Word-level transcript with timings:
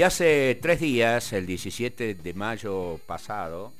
Y 0.00 0.02
hace 0.02 0.58
tres 0.62 0.80
días, 0.80 1.30
el 1.34 1.44
17 1.44 2.14
de 2.14 2.32
mayo 2.32 2.98
pasado, 3.06 3.70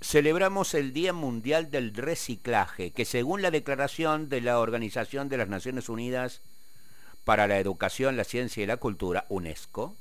celebramos 0.00 0.72
el 0.72 0.94
Día 0.94 1.12
Mundial 1.12 1.70
del 1.70 1.92
Reciclaje, 1.92 2.92
que 2.92 3.04
según 3.04 3.42
la 3.42 3.50
declaración 3.50 4.30
de 4.30 4.40
la 4.40 4.58
Organización 4.58 5.28
de 5.28 5.36
las 5.36 5.48
Naciones 5.48 5.90
Unidas 5.90 6.40
para 7.26 7.46
la 7.46 7.58
Educación, 7.58 8.16
la 8.16 8.24
Ciencia 8.24 8.62
y 8.62 8.66
la 8.66 8.78
Cultura, 8.78 9.26
UNESCO, 9.28 9.94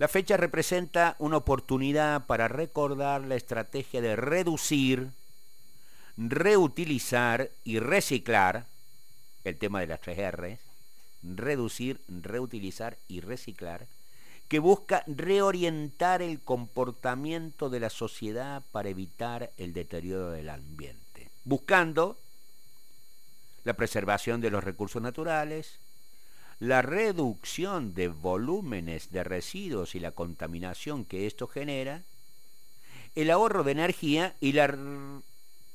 la 0.00 0.08
fecha 0.08 0.36
representa 0.36 1.14
una 1.20 1.36
oportunidad 1.36 2.26
para 2.26 2.48
recordar 2.48 3.20
la 3.20 3.36
estrategia 3.36 4.00
de 4.00 4.16
reducir, 4.16 5.10
reutilizar 6.16 7.50
y 7.62 7.78
reciclar, 7.78 8.66
el 9.44 9.56
tema 9.58 9.78
de 9.78 9.86
las 9.86 10.00
tres 10.00 10.18
R, 10.18 10.65
reducir, 11.22 12.00
reutilizar 12.08 12.98
y 13.08 13.20
reciclar, 13.20 13.86
que 14.48 14.58
busca 14.58 15.02
reorientar 15.06 16.22
el 16.22 16.40
comportamiento 16.40 17.68
de 17.68 17.80
la 17.80 17.90
sociedad 17.90 18.62
para 18.70 18.88
evitar 18.88 19.50
el 19.56 19.72
deterioro 19.72 20.30
del 20.30 20.50
ambiente, 20.50 21.30
buscando 21.44 22.16
la 23.64 23.74
preservación 23.74 24.40
de 24.40 24.50
los 24.50 24.62
recursos 24.62 25.02
naturales, 25.02 25.80
la 26.60 26.82
reducción 26.82 27.94
de 27.94 28.08
volúmenes 28.08 29.10
de 29.10 29.24
residuos 29.24 29.94
y 29.94 30.00
la 30.00 30.12
contaminación 30.12 31.04
que 31.04 31.26
esto 31.26 31.48
genera, 31.48 32.02
el 33.16 33.30
ahorro 33.30 33.64
de 33.64 33.72
energía 33.72 34.36
y 34.40 34.52
la 34.52 34.74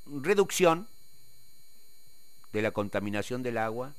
reducción 0.05 0.87
de 2.53 2.61
la 2.61 2.71
contaminación 2.71 3.43
del 3.43 3.57
agua 3.57 3.93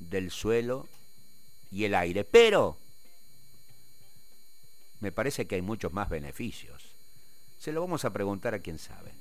del 0.00 0.30
suelo 0.30 0.88
y 1.70 1.84
el 1.84 1.94
aire. 1.94 2.24
Pero 2.24 2.76
me 5.00 5.12
parece 5.12 5.46
que 5.46 5.54
hay 5.54 5.62
muchos 5.62 5.92
más 5.92 6.08
beneficios. 6.08 6.82
Se 7.58 7.72
lo 7.72 7.80
vamos 7.80 8.04
a 8.04 8.12
preguntar 8.12 8.54
a 8.54 8.58
quien 8.58 8.78
sabe. 8.78 9.12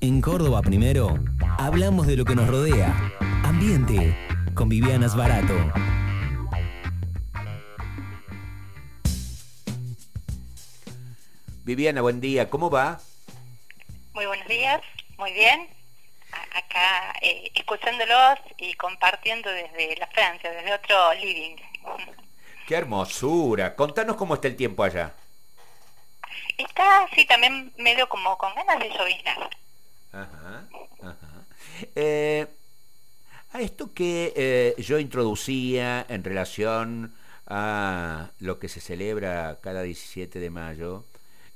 En 0.00 0.20
Córdoba 0.20 0.62
primero, 0.62 1.18
hablamos 1.58 2.06
de 2.06 2.16
lo 2.16 2.24
que 2.24 2.34
nos 2.34 2.48
rodea. 2.48 3.12
Ambiente, 3.44 4.16
con 4.54 4.68
Vivianas 4.68 5.16
Barato. 5.16 5.54
Viviana, 11.64 12.00
buen 12.00 12.20
día, 12.20 12.48
¿cómo 12.48 12.70
va? 12.70 13.00
Muy 14.14 14.26
buenos 14.26 14.46
días, 14.46 14.80
muy 15.18 15.32
bien 15.32 15.75
acá 16.56 17.12
eh, 17.20 17.50
escuchándolos 17.54 18.38
y 18.58 18.74
compartiendo 18.74 19.50
desde 19.50 19.96
la 19.96 20.06
Francia, 20.08 20.50
desde 20.50 20.74
otro 20.74 21.14
living. 21.14 21.56
Qué 22.66 22.74
hermosura. 22.74 23.74
Contanos 23.76 24.16
cómo 24.16 24.34
está 24.34 24.48
el 24.48 24.56
tiempo 24.56 24.82
allá. 24.82 25.14
Está 26.58 27.04
así 27.04 27.24
también 27.26 27.72
medio 27.76 28.08
como 28.08 28.36
con 28.38 28.54
ganas 28.54 28.78
de 28.78 28.90
lloviznar. 28.90 29.50
Ajá, 30.12 30.64
ajá. 31.02 31.44
Eh, 31.94 32.46
a 33.52 33.60
esto 33.60 33.92
que 33.94 34.32
eh, 34.34 34.82
yo 34.82 34.98
introducía 34.98 36.04
en 36.08 36.24
relación 36.24 37.14
a 37.46 38.30
lo 38.40 38.58
que 38.58 38.68
se 38.68 38.80
celebra 38.80 39.58
cada 39.60 39.82
17 39.82 40.40
de 40.40 40.50
mayo, 40.50 41.04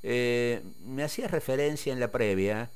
me 0.02 1.02
hacía 1.02 1.28
referencia 1.28 1.92
en 1.92 2.00
la 2.00 2.08
previa 2.08 2.70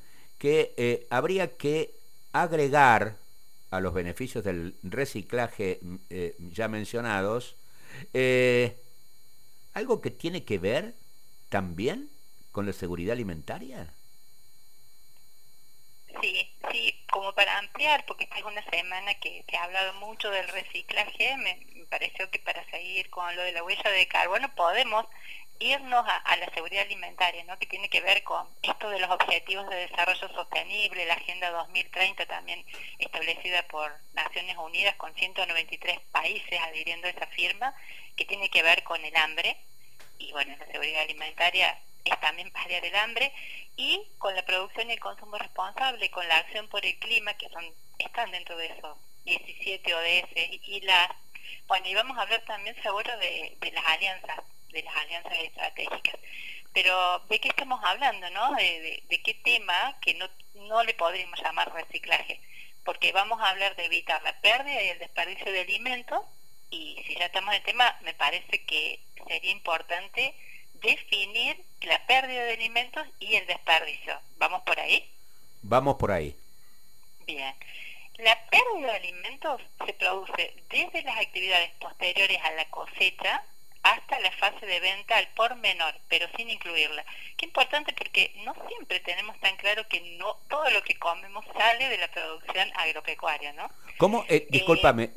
que 0.45 0.75
eh, 0.77 1.07
habría 1.09 1.57
que 1.57 1.95
agregar 2.35 3.17
a 3.71 3.81
los 3.81 3.95
beneficios 3.95 4.45
del 4.45 4.75
reciclaje 4.83 5.81
eh, 6.11 6.35
ya 6.39 6.69
mencionados 6.69 7.57
eh, 8.13 8.77
algo 9.73 10.01
que 10.01 10.11
tiene 10.11 10.45
que 10.45 10.59
ver 10.59 10.95
también 11.49 12.11
con 12.51 12.67
la 12.67 12.73
seguridad 12.73 13.13
alimentaria. 13.13 13.93
Sí, 16.21 16.51
sí, 16.73 16.95
como 17.11 17.33
para 17.35 17.59
ampliar, 17.59 18.05
porque 18.07 18.25
esta 18.25 18.39
es 18.39 18.45
una 18.45 18.65
semana 18.71 19.15
que 19.15 19.45
se 19.49 19.57
ha 19.57 19.65
hablado 19.65 19.95
mucho 19.95 20.29
del 20.31 20.49
reciclaje, 20.49 21.37
me 21.37 21.87
pareció 21.89 22.29
que 22.31 22.41
para 22.41 22.69
seguir 22.71 23.11
con 23.11 23.35
lo 23.37 23.43
de 23.43 23.53
la 23.53 23.63
huella 23.63 23.91
de 23.91 24.09
carbono 24.09 24.53
podemos 24.57 25.07
irnos 25.61 26.05
a, 26.07 26.37
la 26.37 26.53
seguridad 26.53 26.85
alimentaria, 26.85 27.45
¿no? 27.45 27.59
que 27.59 27.67
tiene 27.67 27.89
que 27.89 28.01
ver 28.01 28.23
con 28.25 28.47
esto 28.63 28.91
de 28.91 28.99
los 28.99 29.11
objetivos 29.11 29.69
de 29.71 29.87
desarrollo 29.89 30.29
sostenible, 30.29 31.07
la 31.07 31.15
Agenda 31.15 31.51
2030 31.51 32.27
también 32.27 32.65
establecida 32.99 33.63
por 33.69 33.93
Naciones 34.15 34.57
Unidas 34.57 34.97
con 34.97 35.15
193 35.15 36.01
países 36.13 36.61
adhiriendo 36.61 37.07
a 37.07 37.11
esa 37.11 37.27
firma, 37.29 37.75
que 38.17 38.25
tiene 38.25 38.51
que 38.51 38.63
ver 38.63 38.83
con 38.83 39.05
el 39.05 39.17
hambre, 39.17 39.57
y 40.19 40.33
bueno, 40.33 40.57
la 40.59 40.67
seguridad 40.67 41.03
alimentaria 41.03 41.79
es 42.05 42.21
también 42.21 42.51
paliar 42.53 42.85
el 42.85 42.97
hambre, 42.97 43.33
y 43.77 44.03
con 44.19 44.35
la 44.35 44.45
producción 44.45 44.91
y 44.91 44.95
el 44.95 45.01
consumo 45.01 45.39
responsable, 45.39 46.11
con 46.11 46.27
la 46.29 46.37
acción 46.37 46.69
por 46.69 46.85
el 46.85 46.99
clima, 46.99 47.35
que 47.35 47.49
son 47.49 47.65
están 47.99 48.31
dentro 48.33 48.57
de 48.57 48.67
esos 48.67 48.99
17 49.25 49.95
ODS, 49.95 50.61
y 50.67 50.81
las, 50.83 51.09
bueno, 51.67 51.87
y 51.87 51.95
vamos 51.95 52.19
a 52.19 52.23
hablar 52.23 52.45
también 52.45 52.81
seguro 52.83 53.17
de 53.19 53.57
las 53.73 53.87
alianzas 53.87 54.41
de 54.75 54.83
las 54.83 54.95
alianzas 54.97 55.39
estratégicas. 55.39 56.17
Pero 56.75 57.21
de 57.31 57.41
qué 57.41 57.49
estamos 57.49 57.81
hablando, 57.85 58.29
¿no? 58.31 58.53
De, 58.57 59.21
qué 59.25 59.35
tema 59.35 59.97
que 60.03 60.15
no, 60.15 60.29
no 60.55 60.83
le 60.83 60.93
podríamos 60.95 61.41
llamar 61.41 61.73
reciclaje, 61.73 62.41
porque 62.85 63.13
vamos 63.13 63.41
a 63.41 63.51
hablar 63.51 63.77
de 63.77 63.87
evitar 63.87 64.23
la 64.23 64.39
pérdida 64.41 64.83
y 64.83 64.89
el 64.89 64.99
desperdicio 64.99 65.51
de 65.51 65.61
alimentos, 65.61 66.21
y 66.71 67.03
si 67.07 67.15
ya 67.15 67.27
estamos 67.27 67.55
en 67.55 67.61
el 67.61 67.65
tema, 67.65 67.97
me 68.03 68.13
parece 68.15 68.65
que 68.65 69.01
sería 69.29 69.53
importante 69.53 70.35
definir 70.75 71.65
la 71.83 72.05
pérdida 72.07 72.45
de 72.45 72.55
alimentos 72.55 73.07
y 73.21 73.37
el 73.37 73.47
desperdicio. 73.47 74.21
¿Vamos 74.37 74.63
por 74.63 74.79
ahí? 74.79 75.09
Vamos 75.63 75.95
por 75.97 76.11
ahí. 76.11 76.37
Bien. 77.27 77.55
La 78.19 78.39
pérdida 78.51 78.93
de 78.93 78.97
alimentos 78.97 79.61
se 79.87 79.93
produce 79.95 80.55
desde 80.69 81.03
las 81.03 81.17
actividades 81.19 81.71
posteriores 81.81 82.39
a 82.43 82.53
la 82.53 82.65
cosecha 82.67 83.43
hasta 83.85 84.19
la 84.21 84.33
fase 84.33 84.67
de 84.67 84.81
venta 84.81 85.17
al 85.17 85.29
por 85.29 85.55
menor, 85.57 85.95
pero 86.09 86.27
sin 86.37 86.51
incluirla. 86.51 87.05
Qué 87.37 87.47
importante 87.47 87.93
porque 87.93 88.33
no 88.45 88.55
siempre 88.67 88.99
tenemos 89.01 89.39
tan 89.41 89.57
claro 89.57 89.87
que 89.89 90.01
no 90.19 90.39
todo 90.49 90.69
lo 90.71 90.83
que 90.83 90.99
comemos 90.99 91.45
sale 91.57 91.89
de 91.89 91.99
la 91.99 92.09
producción 92.09 92.69
agropecuaria, 92.77 93.53
¿no? 93.53 93.71
¿Cómo? 93.99 94.25
Eh, 94.29 94.47
discúlpame, 94.51 95.11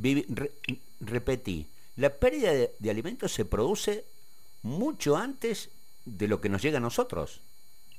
repetí. 1.00 1.66
La 1.96 2.10
pérdida 2.10 2.52
de 2.54 2.92
alimentos 2.92 3.32
se 3.32 3.46
produce 3.46 4.04
mucho 4.62 5.16
antes 5.16 5.70
de 6.06 6.28
lo 6.28 6.42
que 6.42 6.50
nos 6.50 6.62
llega 6.62 6.78
a 6.78 6.82
nosotros. 6.82 7.42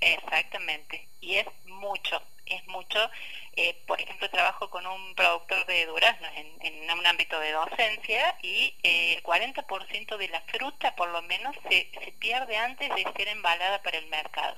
Exactamente, 0.01 1.09
y 1.21 1.37
es 1.37 1.47
mucho 1.65 2.23
es 2.49 2.67
mucho. 2.69 2.99
Eh, 3.61 3.75
por 3.89 4.01
ejemplo, 4.01 4.31
trabajo 4.31 4.71
con 4.71 4.87
un 4.87 5.17
productor 5.17 5.67
de 5.67 5.85
duraznos 5.87 6.31
en, 6.37 6.91
un 6.93 7.05
ámbito 7.05 7.41
de 7.41 7.51
docencia 7.51 8.39
y 8.41 8.77
eh, 8.85 9.15
el 9.15 9.23
40% 9.25 10.17
de 10.17 10.29
la 10.29 10.41
fruta, 10.43 10.95
por 10.95 11.09
lo 11.09 11.23
menos, 11.23 11.57
se, 11.69 11.91
se 12.05 12.13
pierde 12.13 12.57
antes 12.57 12.89
de 12.95 13.03
ser 13.17 13.27
embalada 13.27 13.83
para 13.83 13.99
el 13.99 14.07
mercado. 14.07 14.57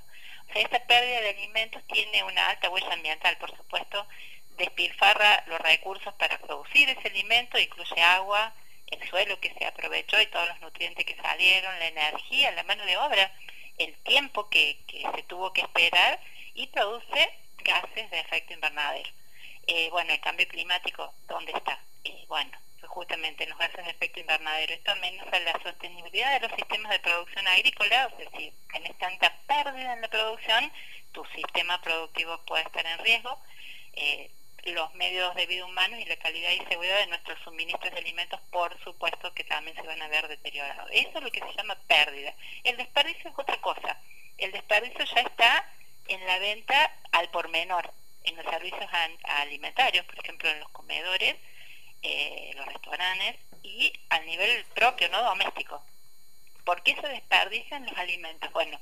O 0.51 0.53
sea, 0.53 0.61
esta 0.61 0.87
pérdida 0.87 1.23
de 1.23 1.31
alimentos 1.31 1.83
tiene 1.87 2.25
una 2.25 2.51
alta 2.51 2.69
huella 2.69 2.93
ambiental, 2.93 3.39
por 3.39 3.57
supuesto, 3.57 4.07
despilfarra 4.59 5.45
los 5.47 5.61
recursos 5.61 6.13
para 6.19 6.37
producir 6.37 6.91
ese 6.91 7.09
alimento, 7.09 7.59
incluye 7.59 8.03
agua, 8.03 8.53
el 8.89 9.09
suelo 9.09 9.41
que 9.41 9.55
se 9.55 9.65
aprovechó 9.65 10.21
y 10.21 10.27
todos 10.27 10.47
los 10.47 10.61
nutrientes 10.61 11.07
que 11.07 11.17
salieron, 11.17 11.79
la 11.79 11.87
energía, 11.87 12.53
la 12.53 12.65
mano 12.65 12.85
de 12.85 12.99
obra, 12.99 13.33
el 13.79 13.95
tiempo 14.03 14.51
que, 14.51 14.77
que 14.87 15.07
se 15.15 15.23
tuvo 15.23 15.55
que 15.55 15.63
esperar 15.63 16.21
y 16.53 16.67
produce 16.67 17.31
gases 17.71 18.11
de 18.11 18.21
efecto 18.21 18.53
invernadero. 18.53 19.11
Eh, 19.67 19.89
bueno, 19.91 20.13
el 20.13 20.21
cambio 20.21 20.49
climático, 20.49 21.13
¿dónde 21.29 21.53
está? 21.53 21.79
Y 22.03 22.27
bueno, 22.27 22.51
justamente 22.87 23.47
los 23.47 23.59
gases 23.59 23.85
de 23.85 23.91
efecto 23.91 24.21
invernadero. 24.21 24.73
Esto 24.73 24.93
amenaza 24.93 25.39
la 25.41 25.53
sostenibilidad 25.63 26.41
de 26.41 26.49
los 26.49 26.57
sistemas 26.57 26.93
de 26.93 27.01
producción 27.01 27.47
agrícola, 27.47 28.11
es 28.19 28.31
decir, 28.31 28.53
tenés 28.73 28.99
tanta 28.99 29.33
pérdida 29.47 29.93
en 29.93 30.01
la 30.01 30.09
producción, 30.09 30.73
tu 31.13 31.25
sistema 31.27 31.81
productivo 31.81 32.39
puede 32.47 32.65
estar 32.65 32.85
en 32.87 32.99
riesgo. 32.99 33.39
Eh, 33.95 34.31
los 34.67 34.93
medios 34.95 35.35
de 35.37 35.47
vida 35.47 35.65
humanos 35.65 35.99
y 36.01 36.05
la 36.05 36.17
calidad 36.17 36.51
y 36.51 36.59
seguridad 36.69 36.99
de 36.99 37.07
nuestros 37.07 37.39
suministros 37.45 37.93
de 37.93 37.99
alimentos, 37.99 38.39
por 38.51 38.79
supuesto 38.85 39.33
que 39.33 39.45
también 39.45 39.75
se 39.75 39.87
van 39.87 40.03
a 40.03 40.09
ver 40.09 40.29
deteriorados. 40.29 40.91
Eso 40.93 41.17
es 41.17 41.25
lo 41.25 41.31
que 41.31 41.41
se 41.41 41.53
llama 41.57 41.77
pérdida. 41.87 42.35
El 42.65 42.77
desperdicio 42.77 43.31
es 43.31 43.39
otra 43.39 43.59
cosa. 43.63 43.99
El 44.37 44.53
desperdicio 44.53 45.05
ya 45.05 45.21
está 45.23 45.67
en 46.11 46.27
la 46.27 46.39
venta 46.39 46.93
al 47.13 47.31
por 47.31 47.49
menor, 47.49 47.91
en 48.25 48.37
los 48.37 48.45
servicios 48.45 48.85
alimentarios, 49.25 50.05
por 50.07 50.19
ejemplo 50.19 50.51
en 50.51 50.61
los 50.61 50.69
comedores, 50.71 51.37
eh, 52.03 52.53
los 52.57 52.67
restaurantes 52.67 53.37
y 53.63 53.93
al 54.11 54.27
nivel 54.27 54.65
propio, 54.75 55.09
no 55.09 55.23
doméstico. 55.23 55.83
¿Por 56.65 56.83
qué 56.83 56.95
se 56.97 57.09
desperdician 57.09 57.87
los 57.87 57.97
alimentos? 57.97 58.53
Bueno, 58.53 58.79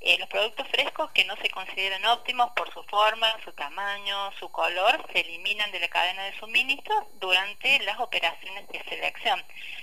Eh, 0.00 0.18
los 0.18 0.28
productos 0.28 0.68
frescos 0.68 1.10
que 1.12 1.24
no 1.24 1.36
se 1.36 1.50
consideran 1.50 2.04
óptimos 2.04 2.50
por 2.52 2.72
su 2.72 2.82
forma, 2.84 3.34
su 3.44 3.52
tamaño, 3.52 4.32
su 4.38 4.50
color, 4.50 5.04
se 5.12 5.20
eliminan 5.20 5.72
de 5.72 5.80
la 5.80 5.88
cadena 5.88 6.24
de 6.24 6.38
suministro 6.38 7.08
durante 7.14 7.78
las 7.80 7.98
operaciones 7.98 8.68
de 8.68 8.84
selección. 8.84 9.42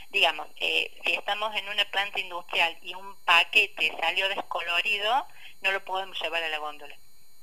Digamos, 0.10 0.48
eh, 0.57 0.92
si 1.04 1.13
estamos 1.13 1.56
en 1.56 1.68
una 1.68 1.86
planta 1.86 2.19
industrial 2.19 2.77
y 2.81 2.94
un 2.94 3.15
paquete 3.25 3.95
salió 4.00 4.30
descolorido, 4.30 5.27
no 5.62 5.71
lo 5.71 5.83
podemos 5.83 6.19
llevar 6.21 6.44
a 6.44 6.50
la 6.50 6.60
góndola. 6.60 6.95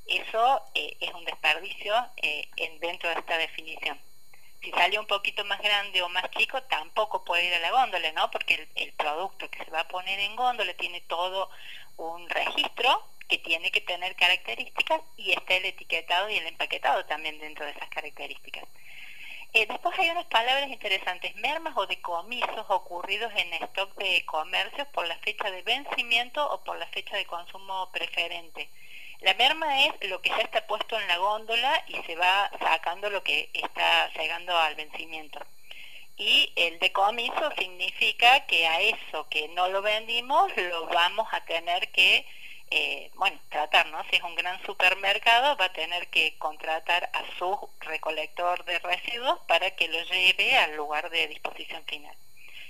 Eso 0.07 0.63
eh, 0.75 0.97
es 1.01 1.13
un 1.13 1.25
desperdicio 1.25 1.95
en, 2.17 2.81
dentro 2.81 3.09
de 3.11 3.17
esta 3.17 3.39
definición. 3.39 3.99
Si 4.61 4.71
sale 4.73 4.99
un 4.99 5.07
poquito 5.07 5.45
más 5.45 5.61
grande 5.63 6.03
o 6.03 6.09
más 6.09 6.29
chico, 6.33 6.63
tampoco 6.65 7.25
puede 7.25 7.47
ir 7.47 7.55
a 7.55 7.61
la 7.61 7.71
góndola, 7.71 8.13
¿no? 8.13 8.31
Porque 8.31 8.69
el, 8.75 8.93
producto 8.93 9.49
que 9.51 9.65
se 9.65 9.71
va 9.71 9.81
a 9.81 9.89
poner 9.89 10.19
en 10.21 10.37
góndola 10.37 10.75
tiene 10.75 11.01
todo 11.03 11.49
un 12.08 12.29
registro 12.29 13.06
que 13.29 13.38
tiene 13.38 13.70
que 13.70 13.81
tener 13.81 14.17
características 14.17 15.00
y 15.17 15.32
está 15.32 15.55
el 15.55 15.67
etiquetado 15.67 16.29
y 16.29 16.37
el 16.37 16.47
empaquetado 16.47 17.05
también 17.06 17.38
dentro 17.38 17.64
de 17.64 17.73
esas 17.73 17.88
características. 17.88 18.64
Eh, 19.52 19.67
después 19.67 19.99
hay 19.99 20.11
unas 20.11 20.26
palabras 20.26 20.69
interesantes, 20.69 21.35
mermas 21.37 21.76
o 21.76 21.87
decomisos 21.87 22.67
ocurridos 22.69 23.32
en 23.35 23.52
stock 23.64 23.97
de 23.97 24.25
comercios 24.25 24.87
por 24.88 25.06
la 25.08 25.19
fecha 25.19 25.50
de 25.50 25.62
vencimiento 25.62 26.49
o 26.50 26.62
por 26.62 26.79
la 26.79 26.87
fecha 26.88 27.17
de 27.17 27.26
consumo 27.26 27.91
preferente. 27.93 28.70
La 29.20 29.35
merma 29.35 29.85
es 29.85 30.08
lo 30.08 30.23
que 30.23 30.31
ya 30.31 30.38
está 30.38 30.67
puesto 30.67 30.99
en 30.99 31.06
la 31.08 31.19
góndola 31.19 31.85
y 31.88 32.00
se 32.05 32.17
va 32.17 32.50
sacando 32.61 33.11
lo 33.11 33.23
que 33.23 33.50
está 33.52 34.08
llegando 34.14 34.56
al 34.56 34.76
vencimiento. 34.76 35.41
Y 36.21 36.53
el 36.55 36.79
decomiso 36.81 37.51
significa 37.57 38.45
que 38.47 38.67
a 38.67 38.79
eso 38.83 39.27
que 39.31 39.49
no 39.49 39.71
lo 39.71 39.81
vendimos 39.81 40.55
lo 40.55 40.87
vamos 40.89 41.27
a 41.33 41.43
tener 41.47 41.91
que, 41.93 42.27
eh, 42.71 43.11
bueno, 43.15 43.41
tratar, 43.49 43.87
¿no? 43.87 44.05
Si 44.11 44.17
es 44.17 44.23
un 44.23 44.35
gran 44.35 44.63
supermercado, 44.67 45.57
va 45.57 45.65
a 45.65 45.73
tener 45.73 46.09
que 46.09 46.37
contratar 46.37 47.09
a 47.15 47.25
su 47.39 47.59
recolector 47.81 48.63
de 48.67 48.79
residuos 48.81 49.39
para 49.49 49.71
que 49.71 49.89
lo 49.89 49.99
lleve 50.05 50.59
al 50.59 50.77
lugar 50.77 51.09
de 51.09 51.27
disposición 51.27 51.83
final. 51.87 52.15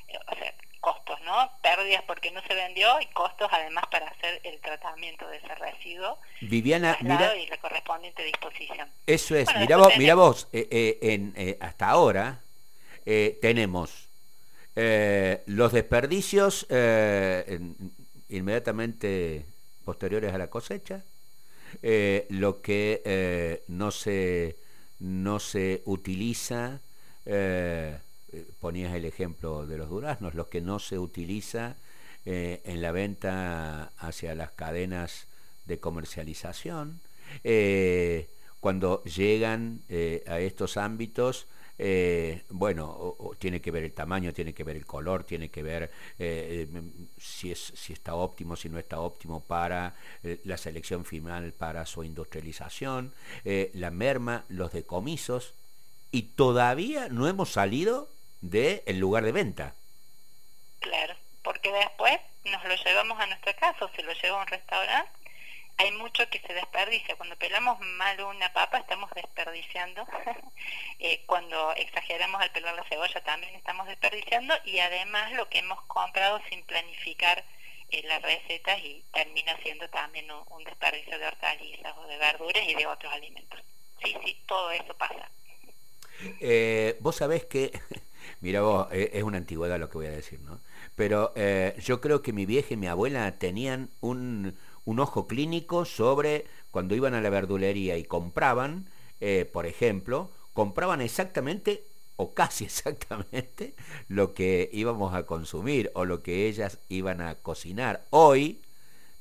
Eh, 0.07 0.19
o 0.29 0.37
sea, 0.37 0.55
costos, 0.81 1.21
¿no? 1.23 1.51
Pérdidas 1.61 2.05
porque 2.07 2.31
no 2.31 2.43
se 2.43 2.55
vendió 2.55 3.01
y 3.01 3.07
costos 3.07 3.49
además 3.51 3.85
para 3.91 4.07
hacer 4.07 4.41
el 4.45 4.61
tratamiento 4.61 5.27
de 5.27 5.39
ese 5.39 5.55
residuo. 5.57 6.19
Viviana, 6.41 6.97
mira, 7.01 7.35
y 7.35 7.49
la 7.49 7.57
correspondiente 7.57 8.23
disposición. 8.23 8.89
Eso 9.09 9.35
es, 9.35 9.49
mira 9.57 9.77
vos, 9.77 9.93
mira 9.99 10.15
vos, 10.15 10.47
eh, 10.53 10.69
eh, 10.71 10.99
en, 11.03 11.35
eh, 11.37 11.59
hasta 11.61 11.89
ahora 11.89 12.39
tenemos 13.05 14.09
los 15.47 15.73
desperdicios 15.73 16.67
inmediatamente 18.29 19.45
posteriores 19.85 20.33
a 20.33 20.39
la 20.39 20.49
cosecha, 20.49 21.03
lo 22.29 22.61
que 22.63 23.63
no 23.69 23.91
se 23.91 24.57
no 25.01 25.41
se 25.41 25.83
utiliza 25.87 26.81
eh, 28.33 28.47
ponías 28.61 28.95
el 28.95 29.05
ejemplo 29.05 29.67
de 29.67 29.77
los 29.77 29.89
duraznos, 29.89 30.35
los 30.35 30.47
que 30.47 30.61
no 30.61 30.79
se 30.79 30.99
utiliza 30.99 31.77
eh, 32.25 32.61
en 32.65 32.81
la 32.81 32.93
venta 32.93 33.91
hacia 33.99 34.37
las 34.37 34.53
cadenas 34.53 35.27
de 35.67 35.81
comercialización, 35.81 37.01
eh, 37.43 38.29
cuando 38.61 39.03
llegan 39.05 39.81
a 40.27 40.39
estos 40.39 40.77
ámbitos, 40.77 41.47
bueno, 42.51 43.17
tiene 43.39 43.61
que 43.61 43.71
ver 43.71 43.85
el 43.85 43.93
tamaño, 43.93 44.33
tiene 44.33 44.53
que 44.53 44.65
ver 44.65 44.77
el 44.77 44.87
color, 44.87 45.25
tiene 45.25 45.51
que 45.51 45.63
ver 45.63 45.91
si, 47.19 47.53
es, 47.53 47.73
si 47.75 47.93
está 47.93 48.15
óptimo, 48.15 48.57
si 48.57 48.69
no 48.69 48.79
está 48.79 49.01
óptimo 49.01 49.41
para 49.41 49.95
la 50.45 50.57
selección 50.57 51.05
final, 51.05 51.53
para 51.53 51.87
su 51.87 52.05
industrialización, 52.05 53.13
la 53.45 53.91
merma, 53.91 54.45
los 54.49 54.73
decomisos, 54.73 55.55
y 56.13 56.23
todavía 56.23 57.09
no 57.09 57.29
hemos 57.29 57.53
salido 57.53 58.09
del 58.41 58.83
el 58.87 58.99
lugar 58.99 59.25
de 59.25 59.33
venta. 59.33 59.75
Claro, 60.81 61.15
porque 61.43 61.71
después 61.71 62.19
nos 62.45 62.65
lo 62.65 62.75
llevamos 62.75 63.21
a 63.21 63.27
nuestra 63.27 63.55
casa 63.55 63.85
o 63.85 63.91
se 63.91 64.03
lo 64.03 64.13
lleva 64.15 64.39
a 64.39 64.43
un 64.43 64.49
restaurante. 64.49 65.20
Hay 65.77 65.93
mucho 65.93 66.29
que 66.29 66.41
se 66.41 66.53
desperdicia. 66.53 67.17
Cuando 67.17 67.37
pelamos 67.37 67.79
mal 67.81 68.21
una 68.23 68.53
papa 68.53 68.79
estamos 68.79 69.11
desperdiciando. 69.15 70.07
Eh, 71.03 71.23
cuando 71.25 71.73
exageramos 71.77 72.43
al 72.43 72.53
pelar 72.53 72.75
la 72.75 72.85
cebolla 72.85 73.25
también 73.25 73.55
estamos 73.55 73.87
desperdiciando. 73.87 74.55
Y 74.67 74.81
además 74.81 75.33
lo 75.33 75.49
que 75.49 75.61
hemos 75.61 75.81
comprado 75.85 76.43
sin 76.51 76.63
planificar 76.65 77.43
eh, 77.89 78.03
las 78.07 78.21
recetas 78.21 78.79
y 78.81 79.03
termina 79.11 79.57
siendo 79.63 79.89
también 79.89 80.27
un, 80.31 80.65
desperdicio 80.65 81.19
de 81.19 81.27
hortalizas 81.27 81.97
o 81.97 82.07
de 82.07 82.19
verduras 82.19 82.69
y 82.69 82.75
de 82.75 82.87
otros 82.87 83.11
alimentos. 83.15 83.61
Sí, 84.05 84.15
sí, 84.23 84.43
todo 84.47 84.71
eso 84.73 84.95
pasa. 84.99 85.31
Eh, 86.41 86.99
vos 87.01 87.17
sabés 87.17 87.47
que 87.47 87.73
Mira 88.41 88.63
vos, 88.63 88.89
eh, 88.93 89.11
es 89.15 89.23
una 89.23 89.37
antigüedad 89.37 89.79
lo 89.79 89.89
que 89.91 89.99
voy 89.99 90.07
a 90.07 90.11
decir, 90.11 90.41
¿no? 90.41 90.61
Pero 90.97 91.33
eh, 91.37 91.75
yo 91.83 92.01
creo 92.01 92.23
que 92.23 92.33
mi 92.33 92.47
vieja 92.47 92.75
y 92.75 92.77
mi 92.77 92.87
abuela 92.87 93.39
tenían 93.39 93.91
un, 94.01 94.57
ojo 94.85 95.27
clínico 95.27 95.85
sobre 95.85 96.47
cuando 96.71 96.95
iban 96.95 97.15
a 97.15 97.21
la 97.21 97.31
verdulería 97.31 97.97
y 97.97 98.05
compraban, 98.05 98.89
eh, 99.21 99.49
por 99.51 99.67
ejemplo, 99.67 100.31
compraban 100.53 101.01
exactamente 101.01 101.85
o 102.17 102.35
casi 102.35 102.65
exactamente 102.71 103.75
lo 104.09 104.35
que 104.35 104.69
íbamos 104.73 105.15
a 105.15 105.25
consumir 105.25 105.91
o 105.95 106.05
lo 106.05 106.23
que 106.23 106.49
ellas 106.49 106.79
iban 106.89 107.21
a 107.21 107.37
cocinar. 107.37 108.05
Hoy 108.11 108.63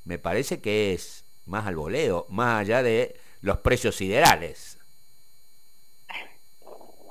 me 0.04 0.18
parece 0.18 0.60
que 0.60 0.92
es 0.92 1.24
más 1.46 1.66
al 1.66 1.76
voleo, 1.76 2.26
más 2.28 2.60
allá 2.60 2.82
de 2.82 3.18
los 3.40 3.58
precios 3.58 3.96
siderales. 3.96 4.78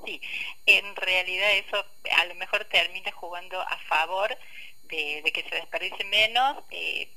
Sí, 0.06 0.22
en 0.66 0.96
realidad 0.96 1.52
eso 1.58 1.84
a 2.18 2.26
lo 2.26 2.36
mejor 2.36 2.66
termina 2.66 3.12
jugando 3.12 3.60
a 3.60 3.78
favor 3.88 4.36
de, 4.84 5.24
que 5.34 5.44
se 5.44 5.56
desperdice 5.56 6.04
menos. 6.06 6.58
Eh, 6.72 7.10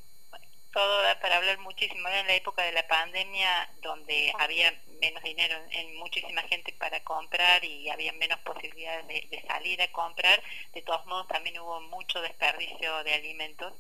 todo 0.72 1.02
da 1.02 1.20
para 1.20 1.36
hablar 1.36 1.58
muchísimo 1.58 2.08
en 2.08 2.26
la 2.26 2.34
época 2.34 2.62
de 2.62 2.72
la 2.72 2.86
pandemia, 2.88 3.70
donde 3.82 4.32
había 4.38 4.74
menos 5.00 5.22
dinero 5.22 5.56
en, 5.70 5.96
muchísima 5.96 6.42
gente 6.42 6.72
para 6.72 7.02
comprar 7.04 7.64
y 7.64 7.88
había 7.90 8.12
menos 8.14 8.38
posibilidades 8.40 9.06
de, 9.06 9.44
salir 9.46 9.80
a 9.82 9.92
comprar. 9.92 10.42
De 10.72 10.82
todos 10.82 11.04
modos, 11.06 11.28
también 11.28 11.58
hubo 11.60 11.80
mucho 11.82 12.20
desperdicio 12.20 13.04
de 13.04 13.14
alimentos. 13.14 13.72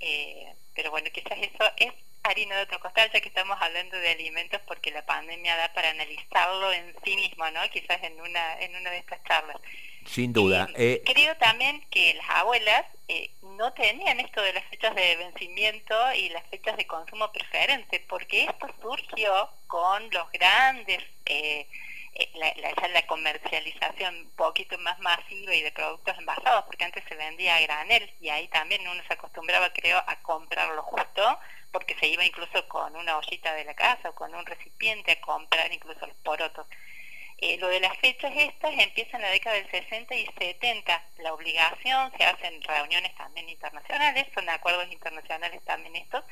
Eh, 0.00 0.54
pero 0.74 0.90
bueno, 0.90 1.08
quizás 1.12 1.38
eso 1.38 1.64
es 1.76 1.92
harina 2.22 2.56
de 2.56 2.62
otro 2.62 2.80
costal, 2.80 3.10
ya 3.12 3.20
que 3.20 3.28
estamos 3.28 3.56
hablando 3.60 3.96
de 3.96 4.10
alimentos, 4.10 4.60
porque 4.66 4.90
la 4.90 5.04
pandemia 5.04 5.56
da 5.56 5.72
para 5.72 5.90
analizarlo 5.90 6.72
en 6.72 6.94
sí 7.04 7.16
mismo, 7.16 7.50
¿no? 7.50 7.60
Quizás 7.70 8.02
en 8.02 8.20
una, 8.20 8.60
en 8.60 8.76
una 8.76 8.90
de 8.90 8.98
estas 8.98 9.22
charlas. 9.24 9.56
Sin 10.04 10.32
duda. 10.32 10.68
Eh, 10.76 11.02
creo 11.04 11.36
también 11.36 11.82
que 11.90 12.14
las 12.14 12.28
abuelas 12.30 12.84
eh, 13.08 13.30
no 13.42 13.72
tenían 13.72 14.20
esto 14.20 14.42
de 14.42 14.52
las 14.52 14.64
fechas 14.66 14.94
de 14.94 15.16
vencimiento 15.16 15.94
y 16.14 16.28
las 16.28 16.46
fechas 16.48 16.76
de 16.76 16.86
consumo 16.86 17.32
preferente, 17.32 18.04
porque 18.08 18.44
esto 18.44 18.68
surgió 18.80 19.50
con 19.66 20.10
los 20.10 20.30
grandes... 20.32 21.02
Eh, 21.26 21.66
la, 22.34 22.52
la, 22.56 22.88
la, 22.88 23.06
comercialización 23.06 24.16
un 24.16 24.30
poquito 24.30 24.76
más 24.78 24.98
masiva 24.98 25.54
y 25.54 25.62
de 25.62 25.70
productos 25.70 26.18
envasados, 26.18 26.64
porque 26.64 26.84
antes 26.84 27.04
se 27.08 27.14
vendía 27.14 27.56
a 27.56 27.60
granel 27.60 28.12
y 28.20 28.28
ahí 28.28 28.48
también 28.48 28.86
uno 28.88 29.00
se 29.06 29.14
acostumbraba, 29.14 29.72
creo, 29.72 29.98
a 29.98 30.16
comprarlo 30.22 30.82
justo, 30.82 31.38
porque 31.70 31.94
se 31.98 32.08
iba 32.08 32.24
incluso 32.24 32.66
con 32.68 32.96
una 32.96 33.18
ollita 33.18 33.54
de 33.54 33.64
la 33.64 33.74
casa 33.74 34.10
o 34.10 34.14
con 34.14 34.34
un 34.34 34.44
recipiente 34.46 35.12
a 35.12 35.20
comprar 35.20 35.72
incluso 35.72 36.06
los 36.06 36.16
porotos. 36.16 36.66
Eh, 37.40 37.56
lo 37.58 37.68
de 37.68 37.78
las 37.78 37.96
fechas 37.98 38.32
estas 38.36 38.72
empieza 38.76 39.16
en 39.16 39.22
la 39.22 39.30
década 39.30 39.54
del 39.56 39.70
60 39.70 40.12
y 40.16 40.26
70. 40.38 41.04
La 41.18 41.32
obligación, 41.32 42.12
se 42.16 42.24
hacen 42.24 42.60
reuniones 42.62 43.14
también 43.14 43.48
internacionales, 43.48 44.26
son 44.34 44.48
acuerdos 44.48 44.90
internacionales 44.90 45.60
también 45.64 45.94
estos, 45.96 46.24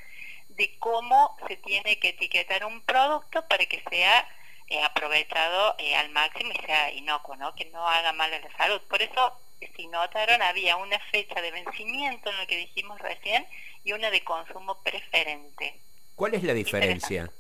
de 0.49 0.77
cómo 0.79 1.37
se 1.47 1.57
tiene 1.59 1.99
que 2.01 2.09
etiquetar 2.09 2.65
un 2.65 2.81
producto 2.81 3.47
para 3.47 3.65
que 3.67 3.83
sea 3.89 4.29
eh, 4.69 4.83
aprovechado 4.83 5.77
eh, 5.79 5.95
al 5.95 6.11
máximo 6.11 6.51
y 6.53 6.67
sea 6.67 6.91
inocuo, 6.91 7.37
¿no? 7.37 7.55
que 7.55 7.67
no 7.67 7.87
haga 7.87 8.13
mal 8.13 8.33
a 8.35 8.41
la 8.41 8.57
salud. 8.57 8.81
Por 8.89 9.01
eso, 9.01 9.39
si 9.77 9.87
notaron, 9.87 10.43
había 10.43 10.77
una 10.77 10.99
fecha 10.99 11.41
de 11.41 11.53
vencimiento 11.53 12.31
en 12.31 12.39
lo 12.39 12.47
que 12.49 12.57
dijimos 12.57 12.99
recién 13.01 13.47
y 13.85 13.93
una 13.93 14.11
de 14.11 14.25
consumo 14.25 14.83
preferente. 14.83 15.79
¿Cuál 16.17 16.35
es 16.35 16.43
la 16.43 16.53
diferencia? 16.53 17.31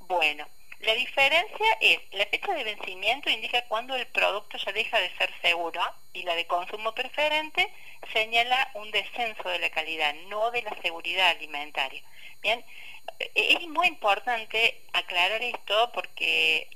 Bueno, 0.00 0.46
la 0.80 0.94
diferencia 0.94 1.66
es, 1.80 1.98
la 2.12 2.26
fecha 2.26 2.52
de 2.52 2.64
vencimiento 2.64 3.30
indica 3.30 3.64
cuando 3.66 3.94
el 3.94 4.06
producto 4.08 4.58
ya 4.58 4.72
deja 4.72 5.00
de 5.00 5.16
ser 5.16 5.32
seguro 5.40 5.80
y 6.12 6.22
la 6.24 6.34
de 6.34 6.46
consumo 6.46 6.92
preferente 6.92 7.72
señala 8.12 8.70
un 8.74 8.90
descenso 8.90 9.48
de 9.48 9.58
la 9.58 9.70
calidad, 9.70 10.14
no 10.28 10.50
de 10.50 10.62
la 10.62 10.76
seguridad 10.82 11.30
alimentaria. 11.30 12.02
Bien, 12.42 12.64
es 13.34 13.66
muy 13.68 13.86
importante 13.86 14.82
aclarar 14.92 15.42
esto 15.42 15.90
porque 15.92 16.68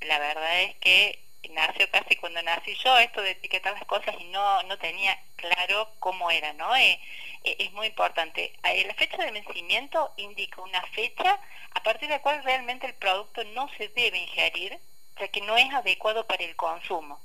la 0.00 0.18
verdad 0.18 0.62
es 0.62 0.76
que 0.76 1.18
nació 1.48 1.90
casi 1.90 2.16
cuando 2.16 2.42
nací 2.42 2.74
yo, 2.76 2.98
esto 2.98 3.22
de 3.22 3.32
etiquetar 3.32 3.72
las 3.72 3.84
cosas 3.86 4.14
y 4.18 4.24
no, 4.24 4.62
no 4.64 4.78
tenía 4.78 5.18
claro 5.36 5.90
cómo 5.98 6.30
era, 6.30 6.52
¿no? 6.52 6.76
Eh, 6.76 7.00
eh, 7.44 7.56
es 7.58 7.72
muy 7.72 7.86
importante. 7.88 8.52
La 8.62 8.94
fecha 8.94 9.16
de 9.16 9.32
vencimiento 9.32 10.12
indica 10.16 10.60
una 10.62 10.82
fecha 10.88 11.40
a 11.72 11.82
partir 11.82 12.08
de 12.08 12.16
la 12.16 12.22
cual 12.22 12.44
realmente 12.44 12.86
el 12.86 12.94
producto 12.94 13.42
no 13.44 13.68
se 13.76 13.88
debe 13.88 14.18
ingerir, 14.18 14.78
sea 15.18 15.28
que 15.28 15.40
no 15.42 15.56
es 15.56 15.72
adecuado 15.72 16.26
para 16.26 16.44
el 16.44 16.56
consumo. 16.56 17.20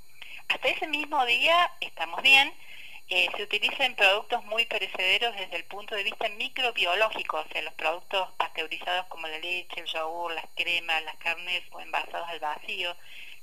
Hasta 0.48 0.67
ese 0.67 0.88
mismo 0.88 1.25
día 1.25 1.72
estamos 1.79 2.22
bien, 2.22 2.53
eh, 3.07 3.27
se 3.36 3.43
utilizan 3.43 3.95
productos 3.95 4.43
muy 4.45 4.65
perecederos 4.65 5.36
desde 5.36 5.57
el 5.57 5.63
punto 5.65 5.95
de 5.95 6.03
vista 6.03 6.27
microbiológico, 6.29 7.38
o 7.38 7.48
sea, 7.51 7.62
los 7.62 7.74
productos 7.75 8.29
pasteurizados 8.38 9.05
como 9.07 9.27
la 9.27 9.38
leche, 9.39 9.79
el 9.79 9.86
yogur, 9.86 10.34
las 10.34 10.45
cremas, 10.55 11.03
las 11.03 11.15
carnes 11.17 11.63
o 11.72 11.79
envasados 11.79 12.27
al 12.27 12.39
vacío, 12.39 12.95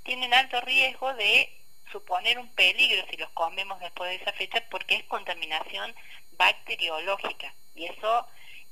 tienen 0.05 0.35
alto 0.35 0.61
riesgo 0.63 1.13
de 1.15 1.53
suponer 1.91 2.39
un 2.39 2.49
peligro 2.55 3.05
si 3.11 3.17
los 3.17 3.31
comemos 3.31 3.79
después 3.81 4.11
de 4.11 4.17
esa 4.17 4.33
fecha 4.33 4.63
porque 4.71 4.97
es 4.97 5.05
contaminación 5.05 5.95
bacteriológica 6.33 7.53
y 7.75 7.87
eso 7.87 8.27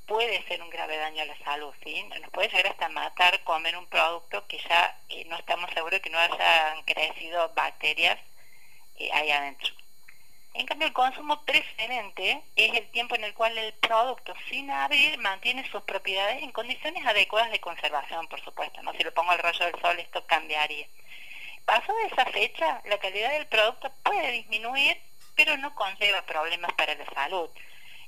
puede 0.06 0.42
ser 0.48 0.62
un 0.62 0.70
grave 0.70 0.96
daño 0.96 1.22
a 1.22 1.26
la 1.26 1.38
salud, 1.38 1.72
¿sí? 1.84 2.02
Nos 2.20 2.30
puede 2.30 2.48
llegar 2.48 2.68
hasta 2.68 2.88
matar 2.88 3.44
comer 3.44 3.76
un 3.76 3.86
producto 3.86 4.44
que 4.48 4.58
ya 4.58 4.98
eh, 5.08 5.24
no 5.26 5.36
estamos 5.36 5.70
seguros 5.72 6.00
que 6.00 6.10
no 6.10 6.18
hayan 6.18 6.82
crecido 6.84 7.52
bacterias 7.54 8.18
eh, 8.96 9.10
ahí 9.12 9.30
adentro. 9.30 9.72
En 10.52 10.66
cambio, 10.66 10.88
el 10.88 10.92
consumo 10.92 11.44
preferente 11.44 12.42
es 12.56 12.74
el 12.74 12.90
tiempo 12.90 13.14
en 13.14 13.22
el 13.22 13.34
cual 13.34 13.56
el 13.56 13.72
producto, 13.74 14.34
sin 14.48 14.68
abrir, 14.70 15.16
mantiene 15.18 15.68
sus 15.70 15.82
propiedades 15.82 16.42
en 16.42 16.50
condiciones 16.50 17.06
adecuadas 17.06 17.52
de 17.52 17.60
conservación, 17.60 18.26
por 18.26 18.42
supuesto. 18.42 18.82
¿no? 18.82 18.92
Si 18.94 19.04
lo 19.04 19.14
pongo 19.14 19.30
al 19.30 19.38
rayo 19.38 19.64
del 19.64 19.80
sol, 19.80 19.98
esto 20.00 20.26
cambiaría. 20.26 20.88
Paso 21.64 21.94
de 21.94 22.06
esa 22.06 22.24
fecha, 22.26 22.82
la 22.86 22.98
calidad 22.98 23.30
del 23.32 23.46
producto 23.46 23.92
puede 24.02 24.32
disminuir, 24.32 25.00
pero 25.36 25.56
no 25.56 25.74
conlleva 25.74 26.26
problemas 26.26 26.72
para 26.74 26.94
la 26.94 27.06
salud. 27.14 27.48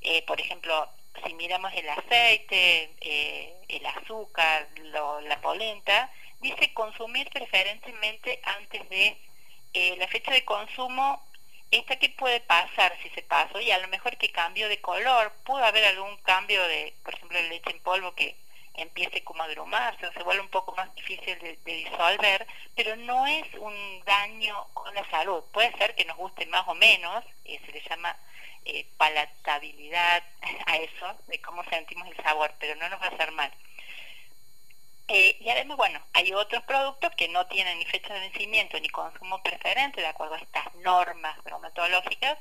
Eh, 0.01 0.23
por 0.27 0.41
ejemplo, 0.41 0.89
si 1.25 1.35
miramos 1.35 1.73
el 1.75 1.89
aceite, 1.89 2.91
eh, 3.01 3.55
el 3.69 3.87
azúcar, 3.87 4.69
la 5.23 5.41
polenta, 5.41 6.11
dice 6.41 6.75
consumir 6.75 7.31
preferentemente 7.31 8.41
antes 8.45 8.89
de 8.89 9.17
eh, 9.75 9.97
la 9.97 10.09
fecha 10.09 10.33
de 10.33 10.45
consumo 10.45 11.23
esta 11.73 11.97
qué 11.97 12.11
puede 12.11 12.41
pasar 12.41 12.97
si 13.03 13.09
se 13.11 13.23
pasó 13.23 13.59
y 13.61 13.71
a 13.71 13.79
lo 13.79 13.89
mejor 13.89 14.17
que 14.19 14.31
cambio 14.31 14.69
de 14.69 14.81
color, 14.81 15.33
puede 15.45 15.65
haber 15.65 15.85
algún 15.87 16.19
cambio 16.19 16.63
de, 16.69 16.95
por 17.03 17.15
ejemplo, 17.15 17.41
la 17.41 17.49
leche 17.49 17.71
en 17.71 17.81
polvo 17.81 18.15
que 18.15 18.37
empiece 18.75 19.23
como 19.25 19.43
a 19.43 19.49
grumarse 19.49 20.07
o 20.07 20.12
se 20.12 20.23
vuelve 20.23 20.43
un 20.43 20.49
poco 20.49 20.75
más 20.75 20.95
difícil 20.95 21.38
de, 21.38 21.59
disolver, 21.64 22.47
pero 22.75 22.97
no 22.97 23.26
es 23.26 23.47
un 23.55 24.02
daño 24.05 24.67
con 24.75 24.95
la 24.95 25.09
salud. 25.11 25.43
Puede 25.52 25.76
ser 25.76 25.95
que 25.95 26.05
nos 26.05 26.17
guste 26.17 26.47
más 26.47 26.67
o 26.69 26.75
menos, 26.75 27.25
y 27.45 27.59
se 27.59 27.73
le 27.73 27.83
llama 27.88 28.17
eh, 28.64 28.87
palatabilidad 28.97 30.23
a 30.67 30.76
eso, 30.76 31.17
de 31.26 31.41
cómo 31.41 31.64
sentimos 31.64 32.09
el 32.09 32.17
sabor, 32.25 32.52
pero 32.59 32.75
no 32.76 32.88
nos 32.88 33.00
va 33.00 33.07
a 33.07 33.11
hacer 33.11 33.33
mal. 33.33 33.52
Eh, 35.09 35.37
y 35.41 35.49
además, 35.50 35.76
bueno, 35.76 36.00
hay 36.14 36.33
otros 36.33 36.62
productos 36.62 37.14
que 37.17 37.29
no 37.29 37.47
tienen 37.47 37.79
ni 37.79 37.85
fecha 37.85 38.14
de 38.14 38.21
vencimiento 38.21 38.79
ni 38.81 38.88
consumo 38.88 39.43
preferente 39.43 40.00
de 40.00 40.07
acuerdo 40.07 40.37
a 40.37 40.38
estas 40.38 40.75
normas 40.76 41.43
bromatológicas, 41.45 42.38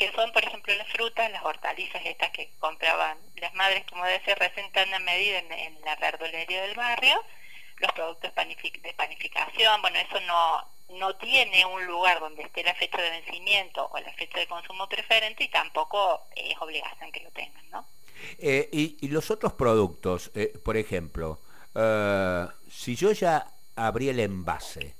que 0.00 0.10
son, 0.12 0.32
por 0.32 0.42
ejemplo, 0.42 0.74
las 0.76 0.88
frutas, 0.88 1.30
las 1.30 1.44
hortalizas 1.44 2.00
estas 2.06 2.30
que 2.30 2.50
compraban 2.58 3.18
las 3.36 3.52
madres, 3.52 3.84
como 3.90 4.02
recién 4.04 4.72
tan 4.72 4.94
a 4.94 4.98
medida 4.98 5.40
en, 5.40 5.78
la 5.84 5.94
verdulería 5.96 6.62
del 6.62 6.74
barrio, 6.74 7.22
los 7.76 7.92
productos 7.92 8.32
de 8.34 8.94
panificación, 8.94 9.82
bueno, 9.82 9.98
eso 9.98 10.18
no, 10.20 10.98
no 10.98 11.14
tiene 11.16 11.66
un 11.66 11.84
lugar 11.84 12.18
donde 12.18 12.44
esté 12.44 12.62
la 12.64 12.74
fecha 12.76 12.96
de 12.96 13.10
vencimiento 13.10 13.90
o 13.92 13.98
la 13.98 14.10
fecha 14.14 14.38
de 14.38 14.46
consumo 14.46 14.88
preferente 14.88 15.44
y 15.44 15.48
tampoco 15.48 16.22
es 16.34 16.56
obligación 16.58 17.12
que 17.12 17.20
lo 17.20 17.30
tengan, 17.32 17.68
¿no? 17.68 17.86
Eh, 18.38 18.70
y, 18.72 19.06
los 19.08 19.30
otros 19.30 19.52
productos, 19.52 20.30
eh, 20.34 20.58
por 20.64 20.78
ejemplo, 20.78 21.40
eh, 21.74 22.46
si 22.70 22.96
yo 22.96 23.12
ya 23.12 23.46
abrí 23.76 24.08
el 24.08 24.18
envase, 24.18 24.94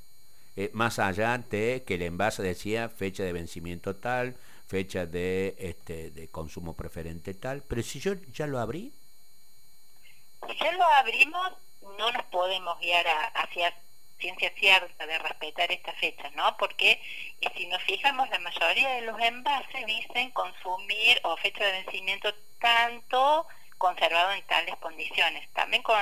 más 0.75 0.99
allá 0.99 1.39
de 1.39 1.85
que 1.87 1.95
el 1.95 2.03
envase 2.03 2.43
decía 2.43 2.91
fecha 2.91 3.23
de 3.23 3.33
vencimiento 3.33 3.97
tal, 3.97 4.37
fecha 4.71 5.05
de, 5.05 5.57
este, 5.59 6.13
de 6.13 6.29
consumo 6.29 6.75
preferente 6.75 7.35
tal, 7.35 7.63
pero 7.63 7.83
si 7.83 7.99
yo 7.99 8.15
ya 8.33 8.47
lo 8.47 8.61
abrí. 8.61 8.93
Si 10.47 10.57
ya 10.57 10.71
lo 10.73 10.85
abrimos, 10.85 11.53
no 11.99 12.13
nos 12.13 12.23
podemos 12.27 12.79
guiar 12.79 13.05
hacia 13.35 13.75
ciencia 14.21 14.53
cierta 14.55 15.07
de 15.07 15.19
respetar 15.19 15.73
estas 15.73 15.97
fechas, 15.97 16.33
¿no? 16.37 16.57
Porque 16.57 17.01
si 17.57 17.67
nos 17.67 17.83
fijamos, 17.83 18.31
la 18.31 18.39
mayoría 18.39 18.91
de 18.91 19.01
los 19.03 19.21
envases 19.21 19.87
dicen 19.87 20.31
consumir 20.31 21.21
o 21.25 21.37
fecha 21.39 21.65
de 21.65 21.73
vencimiento 21.83 22.33
tanto 22.61 23.49
conservado 23.77 24.31
en 24.33 24.47
tales 24.47 24.77
condiciones. 24.77 25.49
También 25.53 25.83
con 25.83 25.99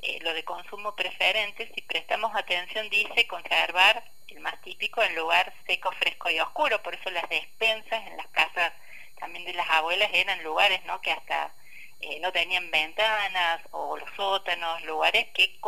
eh, 0.00 0.20
lo 0.22 0.32
de 0.32 0.44
consumo 0.44 0.94
preferente, 0.94 1.72
si 1.74 1.82
prestamos 1.82 2.34
atención, 2.36 2.88
dice 2.88 3.26
conservar 3.26 4.04
el 4.28 4.38
más 4.40 4.60
típico 4.62 5.02
en 5.02 5.16
lugar 5.16 5.52
seco, 5.66 5.90
fresco 5.92 6.30
y 6.30 6.38
oscuro. 6.38 6.80
Por 6.82 6.94
eso 6.94 7.10
las 7.10 7.28
despensas 7.28 8.06
en 8.06 8.16
las 8.16 8.28
casas 8.28 8.72
también 9.18 9.44
de 9.44 9.54
las 9.54 9.68
abuelas 9.70 10.08
eran 10.12 10.42
lugares 10.44 10.84
¿no? 10.84 11.00
que 11.00 11.10
hasta 11.10 11.52
eh, 12.00 12.20
no 12.20 12.30
tenían 12.30 12.70
ventanas 12.70 13.60
o 13.72 13.96
los 13.96 14.08
sótanos, 14.14 14.82
lugares 14.84 15.26
que, 15.34 15.58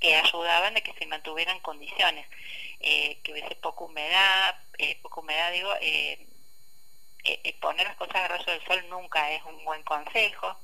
que 0.00 0.16
ayudaban 0.16 0.76
a 0.76 0.80
que 0.80 0.94
se 0.94 1.06
mantuvieran 1.06 1.60
condiciones, 1.60 2.26
eh, 2.80 3.20
que 3.22 3.32
hubiese 3.32 3.54
poca 3.56 3.84
humedad, 3.84 4.56
poca 5.02 5.20
humedad 5.20 5.52
digo, 5.52 5.72
poner 7.60 7.86
las 7.86 7.96
cosas 7.96 8.16
a 8.16 8.28
rayo 8.28 8.44
del 8.46 8.64
sol 8.64 8.84
nunca 8.88 9.30
es 9.30 9.42
un 9.44 9.64
buen 9.64 9.82
consejo 9.84 10.56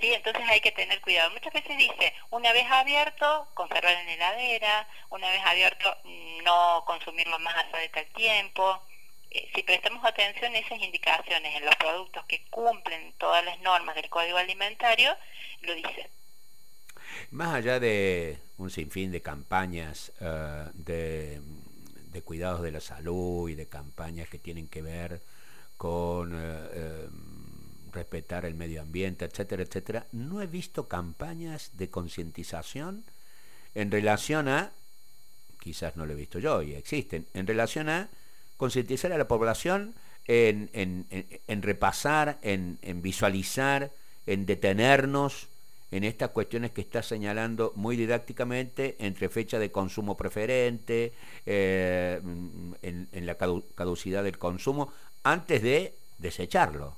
¿sí? 0.00 0.12
Entonces 0.12 0.42
hay 0.48 0.60
que 0.60 0.72
tener 0.72 1.00
cuidado. 1.00 1.30
Muchas 1.30 1.52
veces 1.52 1.76
dice, 1.76 2.14
una 2.30 2.52
vez 2.52 2.66
abierto, 2.70 3.48
conservar 3.54 3.92
en 3.94 4.08
heladera, 4.08 4.88
una 5.10 5.30
vez 5.30 5.40
abierto, 5.44 5.96
no 6.44 6.84
consumirlo 6.86 7.38
más 7.40 7.54
allá 7.56 7.78
de 7.78 7.88
tal 7.88 8.06
tiempo. 8.06 8.82
Eh, 9.30 9.50
si 9.54 9.62
prestamos 9.62 10.04
atención 10.04 10.54
a 10.54 10.58
esas 10.58 10.80
indicaciones 10.80 11.54
en 11.54 11.64
los 11.64 11.76
productos 11.76 12.24
que 12.26 12.44
cumplen 12.50 13.12
todas 13.18 13.44
las 13.44 13.60
normas 13.60 13.94
del 13.94 14.08
Código 14.08 14.38
Alimentario, 14.38 15.14
lo 15.62 15.74
dice. 15.74 16.10
Más 17.30 17.54
allá 17.54 17.80
de 17.80 18.38
un 18.58 18.70
sinfín 18.70 19.12
de 19.12 19.20
campañas 19.20 20.12
eh, 20.20 20.64
de, 20.74 21.40
de, 22.12 22.22
cuidados 22.22 22.62
de 22.62 22.72
la 22.72 22.80
salud 22.80 23.48
y 23.48 23.54
de 23.54 23.68
campañas 23.68 24.28
que 24.28 24.38
tienen 24.38 24.68
que 24.68 24.82
ver 24.82 25.20
con... 25.76 26.32
Eh, 26.34 27.08
respetar 27.92 28.44
el 28.44 28.54
medio 28.54 28.82
ambiente, 28.82 29.24
etcétera, 29.24 29.62
etcétera, 29.62 30.06
no 30.12 30.42
he 30.42 30.46
visto 30.46 30.88
campañas 30.88 31.70
de 31.74 31.90
concientización 31.90 33.04
en 33.74 33.90
relación 33.90 34.48
a, 34.48 34.72
quizás 35.60 35.96
no 35.96 36.06
lo 36.06 36.12
he 36.12 36.16
visto 36.16 36.38
yo 36.38 36.62
y 36.62 36.74
existen, 36.74 37.26
en 37.34 37.46
relación 37.46 37.88
a 37.88 38.08
concientizar 38.56 39.12
a 39.12 39.18
la 39.18 39.28
población 39.28 39.94
en, 40.28 40.70
en, 41.46 41.62
repasar, 41.62 42.38
en, 42.42 42.78
visualizar, 43.00 43.90
en 44.26 44.44
detenernos 44.44 45.48
en 45.90 46.04
estas 46.04 46.30
cuestiones 46.30 46.72
que 46.72 46.82
está 46.82 47.02
señalando 47.02 47.72
muy 47.76 47.96
didácticamente 47.96 48.96
entre 48.98 49.30
fecha 49.30 49.58
de 49.58 49.72
consumo 49.72 50.18
preferente, 50.18 51.14
eh, 51.46 52.20
en, 52.82 53.26
la 53.26 53.36
caducidad 53.36 54.22
del 54.22 54.36
consumo, 54.36 54.92
antes 55.22 55.62
de 55.62 55.94
desecharlo. 56.18 56.97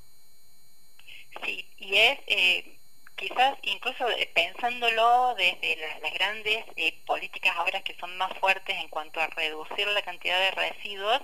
Sí, 1.45 1.69
y 1.79 1.97
es 1.97 2.19
eh, 2.27 2.77
quizás 3.17 3.59
incluso 3.63 4.07
pensándolo 4.35 5.35
desde 5.37 5.77
las 5.77 6.13
grandes 6.15 6.65
eh, 6.77 6.99
políticas 7.07 7.55
ahora 7.57 7.83
que 7.83 7.97
son 7.97 8.17
más 8.17 8.33
fuertes 8.39 8.77
en 8.77 8.89
cuanto 8.89 9.21
a 9.21 9.29
reducir 9.29 9.87
la 9.89 10.03
cantidad 10.03 10.39
de 10.39 10.51
residuos, 10.51 11.21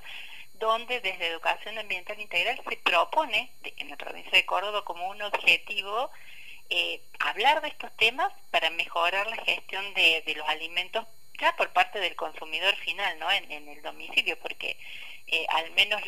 donde 0.55 1.01
desde 1.01 1.27
Educación 1.27 1.79
Ambiental 1.79 2.21
Integral 2.21 2.61
se 2.69 2.77
propone 2.77 3.51
en 3.63 3.91
la 3.91 3.97
provincia 3.97 4.33
de 4.33 4.47
Córdoba 4.47 4.85
como 4.85 5.09
un 5.09 5.23
objetivo 5.23 6.11
eh, 6.71 7.01
hablar 7.21 7.63
de 7.63 7.69
estos 7.69 7.95
temas 7.97 8.33
para 8.51 8.71
mejorar 8.71 9.27
la 9.29 9.37
gestión 9.45 9.95
de 9.95 10.35
los 10.37 10.49
alimentos 10.49 11.07
por 11.57 11.73
parte 11.73 12.01
del 12.01 12.17
consumidor 12.17 12.75
final, 12.77 13.19
¿no? 13.19 13.31
En, 13.31 13.69
el 13.69 13.83
domicilio, 13.83 14.39
porque 14.41 14.77
eh, 15.27 15.47
al 15.51 15.71
menos 15.73 16.01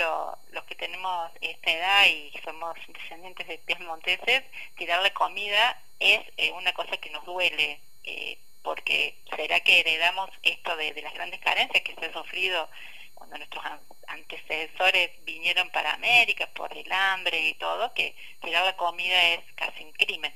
los 0.52 0.64
que 0.64 0.74
tenemos 0.74 1.30
esta 1.40 1.70
edad 1.70 2.06
y 2.06 2.32
somos 2.44 2.76
descendientes 2.88 3.46
de 3.46 3.58
pies 3.58 3.80
monteses, 3.80 4.44
tirar 4.76 5.02
la 5.02 5.12
comida 5.12 5.80
es 6.00 6.20
eh, 6.36 6.52
una 6.52 6.72
cosa 6.72 6.96
que 6.96 7.10
nos 7.10 7.24
duele, 7.24 7.80
eh, 8.04 8.38
porque 8.62 9.16
será 9.36 9.60
que 9.60 9.80
heredamos 9.80 10.30
esto 10.42 10.76
de, 10.76 11.00
las 11.02 11.14
grandes 11.14 11.40
carencias 11.40 11.82
que 11.82 11.94
se 11.94 12.06
ha 12.06 12.12
sufrido 12.12 12.68
cuando 13.14 13.36
nuestros 13.36 13.64
antecesores 14.06 15.10
vinieron 15.24 15.68
para 15.70 15.92
América 15.94 16.48
por 16.54 16.72
el 16.76 16.90
hambre 16.90 17.38
y 17.48 17.54
todo, 17.54 17.92
que 17.92 18.14
tirar 18.42 18.64
la 18.64 18.76
comida 18.76 19.22
es 19.34 19.40
casi 19.56 19.84
un 19.84 19.92
crimen. 19.92 20.32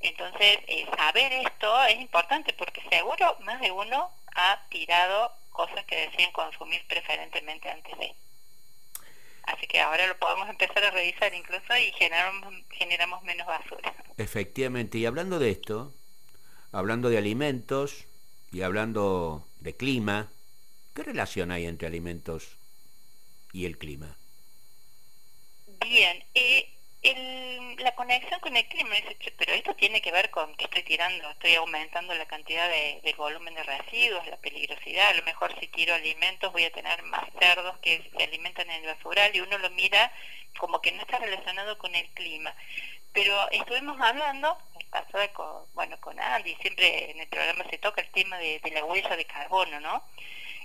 Entonces, 0.00 0.58
saber 0.96 1.32
esto 1.32 1.84
es 1.84 2.00
importante 2.00 2.52
porque 2.52 2.82
seguro 2.90 3.36
más 3.40 3.60
de 3.60 3.70
uno 3.70 4.10
ha 4.36 4.62
tirado 4.68 5.32
cosas 5.50 5.84
que 5.86 5.96
deciden 5.96 6.30
consumir 6.32 6.82
preferentemente 6.86 7.68
antes 7.68 7.98
de. 7.98 8.14
Así 9.44 9.66
que 9.66 9.80
ahora 9.80 10.06
lo 10.06 10.18
podemos 10.18 10.48
empezar 10.48 10.84
a 10.84 10.90
revisar 10.90 11.32
incluso 11.34 11.76
y 11.76 11.92
generamos, 11.92 12.54
generamos 12.70 13.22
menos 13.22 13.46
basura. 13.46 13.94
Efectivamente, 14.18 14.98
y 14.98 15.06
hablando 15.06 15.38
de 15.38 15.50
esto, 15.50 15.94
hablando 16.72 17.08
de 17.08 17.18
alimentos 17.18 18.04
y 18.52 18.62
hablando 18.62 19.46
de 19.60 19.76
clima, 19.76 20.30
¿qué 20.94 21.04
relación 21.04 21.50
hay 21.50 21.66
entre 21.66 21.86
alimentos 21.86 22.56
y 23.52 23.66
el 23.66 23.78
clima? 23.78 24.16
Bien, 25.80 26.24
eh, 26.34 26.75
la 27.14 27.94
conexión 27.94 28.40
con 28.40 28.56
el 28.56 28.66
clima, 28.66 28.94
pero 29.36 29.52
esto 29.52 29.74
tiene 29.76 30.00
que 30.00 30.10
ver 30.10 30.30
con 30.30 30.54
que 30.56 30.64
estoy 30.64 30.82
tirando, 30.82 31.30
estoy 31.30 31.54
aumentando 31.54 32.14
la 32.14 32.26
cantidad 32.26 32.68
de, 32.68 33.00
del 33.04 33.14
volumen 33.16 33.54
de 33.54 33.62
residuos, 33.62 34.26
la 34.26 34.36
peligrosidad, 34.38 35.10
a 35.10 35.14
lo 35.14 35.22
mejor 35.22 35.54
si 35.60 35.68
tiro 35.68 35.94
alimentos 35.94 36.52
voy 36.52 36.64
a 36.64 36.72
tener 36.72 37.02
más 37.04 37.24
cerdos 37.38 37.78
que 37.78 38.10
se 38.16 38.24
alimentan 38.24 38.70
en 38.70 38.84
el 38.84 38.94
basural 38.94 39.34
y 39.34 39.40
uno 39.40 39.58
lo 39.58 39.70
mira 39.70 40.12
como 40.58 40.80
que 40.80 40.92
no 40.92 41.02
está 41.02 41.18
relacionado 41.18 41.78
con 41.78 41.94
el 41.94 42.08
clima. 42.10 42.54
Pero 43.12 43.50
estuvimos 43.50 44.00
hablando, 44.00 44.58
pasada 44.90 45.32
con, 45.32 45.64
bueno, 45.74 45.98
con 46.00 46.18
Andy, 46.18 46.54
siempre 46.56 47.10
en 47.10 47.20
el 47.20 47.28
programa 47.28 47.64
se 47.70 47.78
toca 47.78 48.00
el 48.00 48.10
tema 48.10 48.38
de 48.38 48.60
la 48.72 48.84
huella 48.84 49.16
de 49.16 49.24
carbono, 49.24 49.80
¿no? 49.80 50.02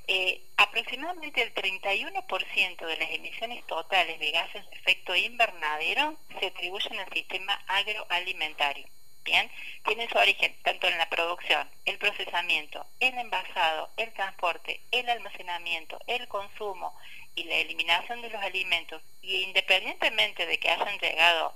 Eh, 0.08 0.42
aproximadamente 0.58 1.42
el 1.42 1.54
31% 1.54 2.86
de 2.86 2.98
las 2.98 3.12
emisiones 3.12 3.66
totales 3.68 4.20
de 4.20 4.32
gases 4.32 4.70
de 4.70 4.76
efecto 4.76 5.16
invernadero 5.16 6.18
se 6.40 6.48
atribuyen 6.48 7.00
al 7.00 7.14
sistema 7.14 7.54
agroalimentario. 7.68 8.88
Bien, 9.24 9.52
tiene 9.86 10.10
su 10.10 10.18
origen 10.18 10.56
tanto 10.64 10.88
en 10.88 10.98
la 10.98 11.08
producción, 11.08 11.70
el 11.86 12.00
procesamiento, 12.00 12.86
el 13.00 13.16
envasado, 13.20 13.92
el 13.98 14.12
transporte, 14.14 14.82
el 14.92 15.08
almacenamiento, 15.10 16.00
el 16.08 16.28
consumo 16.28 16.98
y 17.36 17.44
la 17.44 17.56
eliminación 17.56 18.22
de 18.24 18.30
los 18.32 18.42
alimentos. 18.42 19.02
Y 19.22 19.44
independientemente 19.44 20.48
de 20.48 20.60
que 20.60 20.72
hayan 20.72 20.98
llegado 20.98 21.54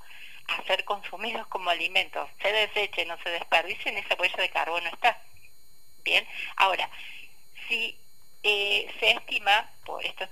a 0.47 0.63
ser 0.65 0.85
consumidos 0.85 1.47
como 1.47 1.71
alimentos, 1.71 2.29
se 2.39 2.51
desechen 2.51 3.09
o 3.09 3.17
se 3.23 3.31
desperdicien, 3.31 3.97
esa 3.97 4.15
huella 4.15 4.37
de 4.37 4.49
carbono 4.49 4.87
está. 4.89 5.19
Bien, 6.03 6.25
ahora, 6.57 6.87
si 7.67 7.97
eh, 8.47 8.87
se 8.99 9.09
estima, 9.09 9.71
por 9.85 10.05
esto 10.05 10.23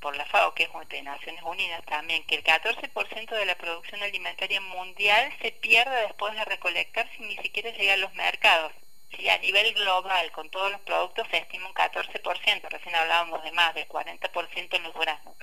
por 0.00 0.16
la 0.16 0.24
FAO, 0.24 0.54
que 0.54 0.62
es 0.62 0.88
de 0.88 1.02
Naciones 1.02 1.42
Unidas 1.42 1.84
también, 1.84 2.24
que 2.24 2.36
el 2.36 2.42
14% 2.42 3.28
de 3.28 3.44
la 3.44 3.58
producción 3.58 4.02
alimentaria 4.02 4.58
mundial 4.62 5.30
se 5.42 5.52
pierde 5.52 6.06
después 6.06 6.32
de 6.32 6.46
recolectar 6.46 7.06
sin 7.14 7.28
ni 7.28 7.36
siquiera 7.36 7.70
llegar 7.72 7.98
a 7.98 8.00
los 8.00 8.14
mercados. 8.14 8.72
Si 9.14 9.28
a 9.28 9.36
nivel 9.36 9.74
global, 9.74 10.32
con 10.32 10.48
todos 10.48 10.72
los 10.72 10.80
productos, 10.80 11.28
se 11.30 11.36
estima 11.36 11.68
un 11.68 11.74
14%, 11.74 12.68
recién 12.70 12.94
hablábamos 12.94 13.42
de 13.44 13.52
más, 13.52 13.74
del 13.74 13.86
40% 13.86 14.74
en 14.74 14.82
los 14.84 14.94
duraznos. 14.94 15.36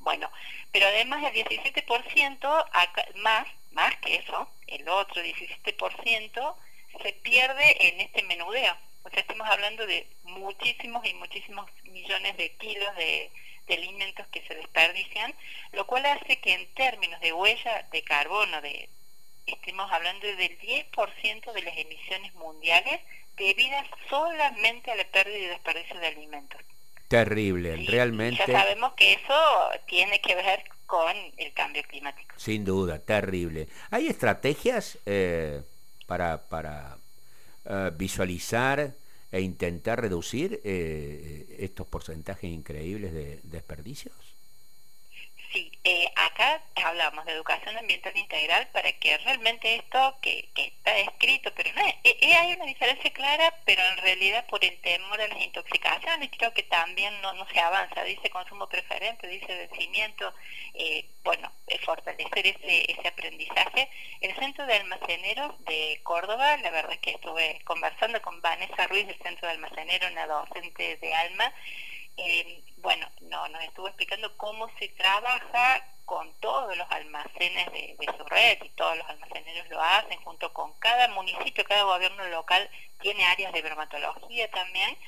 Bueno, 0.00 0.28
pero 0.72 0.88
además 0.88 1.22
el 1.22 1.44
17%, 1.44 2.66
más, 3.14 3.46
más 3.70 3.96
que 3.98 4.16
eso, 4.16 4.50
el 4.66 4.88
otro 4.88 5.22
17%, 5.22 6.56
se 7.00 7.12
pierde 7.12 7.88
en 7.88 8.00
este 8.00 8.24
menudeo 8.24 8.76
o 9.02 9.10
sea, 9.10 9.20
estamos 9.20 9.48
hablando 9.48 9.86
de 9.86 10.06
muchísimos 10.24 11.06
y 11.06 11.14
muchísimos 11.14 11.70
millones 11.84 12.36
de 12.36 12.52
kilos 12.56 12.94
de, 12.96 13.30
alimentos 13.70 14.26
que 14.32 14.42
se 14.48 14.54
desperdician, 14.56 15.32
lo 15.74 15.86
cual 15.86 16.04
hace 16.04 16.40
que 16.40 16.54
en 16.54 16.66
términos 16.74 17.20
de 17.20 17.32
huella 17.32 17.86
de 17.92 18.02
carbono, 18.02 18.60
de, 18.62 18.88
estemos 19.46 19.88
hablando 19.92 20.26
del 20.26 20.58
10% 20.58 21.52
de 21.52 21.62
las 21.62 21.78
emisiones 21.78 22.34
mundiales 22.34 23.00
debidas 23.36 23.86
solamente 24.08 24.90
a 24.90 24.96
la 24.96 25.04
pérdida 25.04 25.38
y 25.38 25.46
desperdicio 25.46 26.00
de 26.00 26.06
alimentos. 26.08 26.60
Terrible, 27.06 27.76
realmente. 27.86 28.42
Ya 28.44 28.60
sabemos 28.60 28.94
que 28.94 29.12
eso 29.12 29.70
tiene 29.86 30.20
que 30.20 30.34
ver 30.34 30.64
con 30.86 31.16
el 31.36 31.52
cambio 31.52 31.84
climático. 31.84 32.34
Sin 32.38 32.64
duda, 32.64 32.98
terrible. 32.98 33.68
¿Hay 33.92 34.08
estrategias 34.08 34.98
eh, 35.06 35.62
para, 36.06 36.48
para 36.48 36.96
eh, 37.70 37.92
visualizar 37.96 38.94
e 39.30 39.40
intentar 39.40 40.00
reducir 40.00 40.60
eh, 40.64 41.56
estos 41.60 41.86
porcentajes 41.86 42.50
increíbles 42.50 43.12
de 43.12 43.40
desperdicios? 43.44 44.39
Sí, 45.52 45.72
eh, 45.82 46.08
acá 46.14 46.62
hablamos 46.76 47.24
de 47.24 47.32
educación 47.32 47.76
ambiental 47.76 48.16
integral 48.16 48.68
para 48.68 48.92
que 48.92 49.18
realmente 49.18 49.74
esto 49.74 50.16
que, 50.22 50.48
está 50.54 50.96
escrito, 50.98 51.52
pero 51.56 51.72
no 51.72 51.84
es, 51.84 51.94
hay 52.38 52.52
una 52.54 52.66
diferencia 52.66 53.12
clara, 53.12 53.52
pero 53.64 53.82
en 53.82 53.96
realidad 53.96 54.46
por 54.46 54.64
el 54.64 54.80
temor 54.80 55.20
a 55.20 55.26
las 55.26 55.40
intoxicaciones 55.40 56.30
creo 56.38 56.54
que 56.54 56.62
también 56.62 57.20
no, 57.20 57.32
no 57.32 57.48
se 57.48 57.58
avanza, 57.58 58.04
dice 58.04 58.30
consumo 58.30 58.68
preferente, 58.68 59.26
dice 59.26 59.66
vencimiento, 59.68 60.32
eh, 60.74 61.04
bueno, 61.24 61.50
fortalecer 61.84 62.46
ese, 62.46 62.92
ese 62.92 63.08
aprendizaje. 63.08 63.88
El 64.20 64.34
Centro 64.36 64.66
de 64.66 64.74
Almaceneros 64.74 65.64
de 65.64 66.00
Córdoba, 66.04 66.58
la 66.58 66.70
verdad 66.70 66.92
es 66.92 66.98
que 66.98 67.10
estuve 67.10 67.60
conversando 67.64 68.22
con 68.22 68.40
Vanessa 68.40 68.86
Ruiz 68.86 69.06
del 69.08 69.18
Centro 69.18 69.48
de 69.48 69.54
Almaceneros, 69.54 70.12
una 70.12 70.26
docente 70.28 70.96
de 70.96 71.14
ALMA, 71.14 71.52
eh, 72.16 72.62
bueno, 72.78 73.06
no, 73.22 73.48
nos 73.48 73.62
estuvo 73.64 73.88
explicando 73.88 74.36
cómo 74.36 74.68
se 74.78 74.88
trabaja 74.88 75.84
con 76.04 76.32
todos 76.40 76.76
los 76.76 76.90
almacenes 76.90 77.70
de, 77.72 77.96
su 78.18 78.24
red 78.24 78.58
y 78.64 78.68
todos 78.70 78.96
los 78.96 79.08
almaceneros 79.08 79.68
lo 79.68 79.80
hacen 79.80 80.20
junto 80.22 80.52
con 80.52 80.72
cada 80.80 81.06
municipio, 81.08 81.64
cada 81.64 81.84
gobierno 81.84 82.26
local 82.28 82.68
tiene 83.00 83.24
áreas 83.26 83.52
de 83.52 83.62
dermatología 83.62 84.50
también 84.50 84.98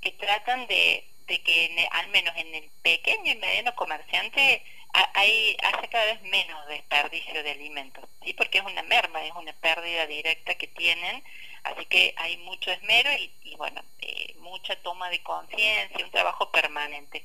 que 0.00 0.12
tratan 0.12 0.66
de, 0.68 1.08
que 1.26 1.88
al 1.90 2.08
menos 2.08 2.32
en 2.36 2.54
el 2.54 2.70
pequeño 2.82 3.32
y 3.32 3.36
mediano 3.36 3.74
comerciante 3.74 4.62
hay, 4.92 5.56
hace 5.62 5.88
cada 5.88 6.04
vez 6.04 6.22
menos 6.22 6.66
desperdicio 6.66 7.42
de 7.42 7.50
alimentos, 7.52 8.08
¿sí? 8.24 8.34
porque 8.34 8.58
es 8.58 8.64
una 8.64 8.82
merma, 8.82 9.24
es 9.24 9.32
una 9.34 9.52
pérdida 9.54 10.06
directa 10.06 10.54
que 10.54 10.66
tienen, 10.68 11.24
así 11.64 11.86
que 11.86 12.14
hay 12.16 12.36
mucho 12.38 12.70
esmero 12.70 13.10
y, 13.12 13.54
bueno, 13.56 13.82
eh, 14.00 14.34
mucha 14.40 14.76
toma 14.82 15.08
de 15.10 15.22
conciencia, 15.22 16.04
un 16.04 16.10
trabajo 16.10 16.50
permanente. 16.50 17.24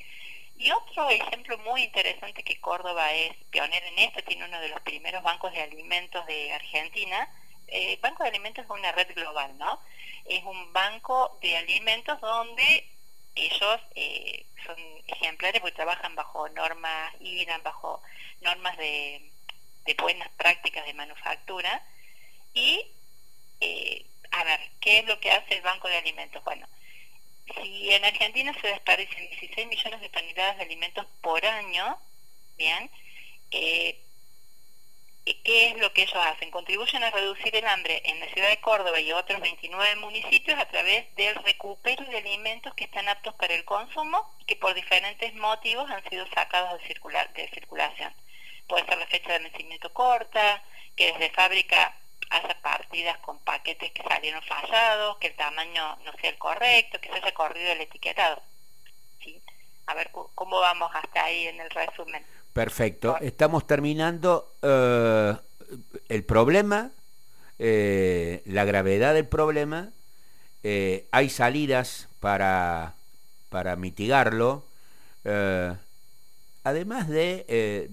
Y 0.57 0.71
otro 0.71 1.09
ejemplo 1.09 1.57
muy 1.59 1.83
interesante 1.83 2.43
que 2.43 2.59
Córdoba 2.59 3.13
es 3.13 3.35
pionero 3.51 3.85
en 3.87 3.99
esto, 3.99 4.23
tiene 4.23 4.45
uno 4.45 4.59
de 4.59 4.69
los 4.69 4.81
primeros 4.81 5.21
bancos 5.21 5.51
de 5.53 5.61
alimentos 5.61 6.25
de 6.25 6.51
Argentina. 6.51 7.29
Eh, 7.67 7.99
banco 8.01 8.23
de 8.23 8.29
alimentos 8.29 8.65
es 8.65 8.71
una 8.71 8.91
red 8.93 9.13
global, 9.13 9.55
¿no? 9.57 9.79
Es 10.25 10.43
un 10.45 10.73
banco 10.73 11.37
de 11.41 11.57
alimentos 11.57 12.19
donde 12.21 12.89
ellos 13.37 13.79
eh, 13.95 14.45
son 14.65 14.75
ejemplares 15.07 15.61
porque 15.61 15.75
trabajan 15.75 16.15
bajo 16.15 16.49
normas 16.49 17.13
IRAN, 17.19 17.61
bajo 17.63 18.01
normas 18.41 18.77
de, 18.77 19.31
buenas 19.97 20.29
prácticas 20.37 20.85
de 20.85 20.93
manufactura. 20.93 21.85
Y, 22.53 22.85
eh, 23.61 24.05
a 24.31 24.43
ver, 24.43 24.59
¿qué 24.81 24.99
es 24.99 25.05
lo 25.05 25.19
que 25.19 25.31
hace 25.31 25.55
el 25.55 25.61
Banco 25.61 25.87
de 25.87 25.97
Alimentos? 25.97 26.43
Bueno, 26.43 26.67
si 27.55 27.91
en 27.93 28.03
Argentina 28.03 28.53
se 28.59 28.67
desperdician 28.67 29.29
16 29.29 29.67
millones 29.67 30.01
de 30.01 30.09
toneladas 30.09 30.57
de 30.57 30.63
alimentos 30.63 31.05
por 31.21 31.45
año, 31.45 31.97
bien, 32.57 32.89
eh, 33.51 34.01
¿Qué 35.35 35.71
es 35.71 35.77
lo 35.77 35.91
que 35.91 36.03
ellos 36.03 36.15
hacen? 36.15 36.51
Contribuyen 36.51 37.03
a 37.03 37.11
reducir 37.11 37.53
el 37.53 37.65
hambre 37.67 38.01
en 38.05 38.19
la 38.19 38.27
ciudad 38.27 38.49
de 38.49 38.61
Córdoba 38.61 38.97
y 38.99 39.11
otros 39.11 39.41
29 39.41 39.95
municipios 39.97 40.57
a 40.57 40.67
través 40.69 41.13
del 41.15 41.35
recupero 41.35 42.05
de 42.05 42.19
alimentos 42.19 42.73
que 42.75 42.85
están 42.85 43.09
aptos 43.09 43.33
para 43.35 43.53
el 43.53 43.65
consumo 43.65 44.33
y 44.39 44.45
que 44.45 44.55
por 44.55 44.73
diferentes 44.73 45.33
motivos 45.35 45.89
han 45.89 46.03
sido 46.09 46.25
sacados 46.27 46.79
de, 46.79 46.87
circular, 46.87 47.33
de 47.33 47.49
circulación. 47.49 48.13
Puede 48.67 48.85
ser 48.85 48.97
la 48.97 49.07
fecha 49.07 49.33
de 49.33 49.39
vencimiento 49.39 49.91
corta, 49.93 50.63
que 50.95 51.11
desde 51.11 51.29
fábrica 51.31 51.93
hace 52.29 52.55
partidas 52.55 53.17
con 53.19 53.39
paquetes 53.39 53.91
que 53.91 54.03
salieron 54.03 54.41
fallados, 54.43 55.17
que 55.17 55.27
el 55.27 55.35
tamaño 55.35 55.97
no 56.05 56.13
sea 56.21 56.29
el 56.29 56.37
correcto, 56.37 57.01
que 57.01 57.09
se 57.09 57.15
haya 57.15 57.33
corrido 57.33 57.71
el 57.73 57.81
etiquetado. 57.81 58.41
¿Sí? 59.21 59.41
A 59.87 59.93
ver 59.93 60.09
cómo 60.11 60.59
vamos 60.59 60.89
hasta 60.93 61.25
ahí 61.25 61.47
en 61.47 61.59
el 61.59 61.69
resumen. 61.69 62.25
Perfecto. 62.57 63.19
Estamos 63.21 63.67
terminando 63.67 64.55
eh, 64.63 65.35
el 66.09 66.23
problema, 66.23 66.89
eh, 67.59 68.41
la 68.47 68.65
gravedad 68.65 69.13
del 69.13 69.27
problema. 69.27 69.91
Eh, 70.63 71.07
hay 71.11 71.29
salidas 71.29 72.07
para, 72.19 72.95
para 73.49 73.75
mitigarlo. 73.75 74.65
además 76.63 77.07
de, 77.09 77.91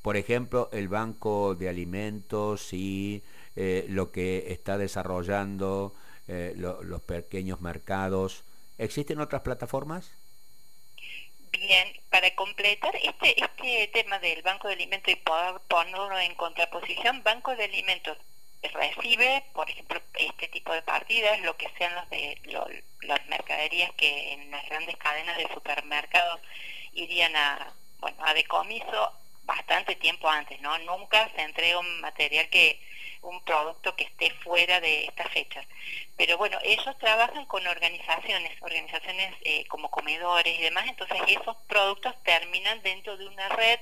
por 0.00 0.16
ejemplo, 0.16 0.68
el 0.72 0.86
Banco 0.86 1.56
de 1.56 1.68
Alimentos 1.68 2.72
y 2.72 3.24
lo 3.88 4.12
que 4.12 4.52
está 4.52 4.78
desarrollando 4.78 5.92
los 6.28 7.02
pequeños 7.02 7.60
mercados. 7.60 8.44
¿Existen 8.78 9.18
otras 9.18 9.42
plataformas? 9.42 10.12
Bien, 11.58 12.00
para 12.10 12.34
completar 12.34 12.94
este, 12.96 13.40
este 13.40 13.88
tema 13.88 14.18
del 14.18 14.42
Banco 14.42 14.66
de 14.66 14.74
Alimentos 14.74 15.12
y 15.12 15.16
poder 15.16 15.60
ponerlo 15.68 16.18
en 16.18 16.34
contraposición, 16.34 17.22
Banco 17.22 17.54
de 17.54 17.64
Alimentos 17.64 18.18
recibe, 18.72 19.44
por 19.52 19.70
ejemplo, 19.70 20.00
este 20.14 20.48
tipo 20.48 20.72
de 20.72 20.82
partidas, 20.82 21.40
lo 21.40 21.56
que 21.56 21.70
sean 21.78 21.94
los 21.94 22.10
de 22.10 22.82
las 23.02 23.24
mercaderías 23.26 23.92
que 23.92 24.32
en 24.32 24.50
las 24.50 24.66
grandes 24.68 24.96
cadenas 24.96 25.36
de 25.36 25.48
supermercados 25.52 26.40
irían 26.92 27.36
a, 27.36 27.72
bueno, 27.98 28.16
a 28.24 28.34
decomiso 28.34 29.12
bastante 29.44 29.94
tiempo 29.96 30.28
antes, 30.28 30.60
¿no? 30.60 30.76
Nunca 30.78 31.30
se 31.36 31.42
entrega 31.42 31.78
un 31.78 32.00
material 32.00 32.48
que, 32.48 32.80
un 33.24 33.42
producto 33.44 33.96
que 33.96 34.04
esté 34.04 34.30
fuera 34.42 34.80
de 34.80 35.06
estas 35.06 35.30
fechas. 35.32 35.66
Pero 36.16 36.38
bueno, 36.38 36.58
ellos 36.62 36.96
trabajan 36.98 37.46
con 37.46 37.66
organizaciones, 37.66 38.52
organizaciones 38.62 39.34
eh, 39.42 39.66
como 39.66 39.90
comedores 39.90 40.58
y 40.58 40.62
demás, 40.62 40.86
entonces 40.86 41.18
esos 41.28 41.56
productos 41.66 42.14
terminan 42.22 42.82
dentro 42.82 43.16
de 43.16 43.26
una 43.26 43.48
red 43.48 43.80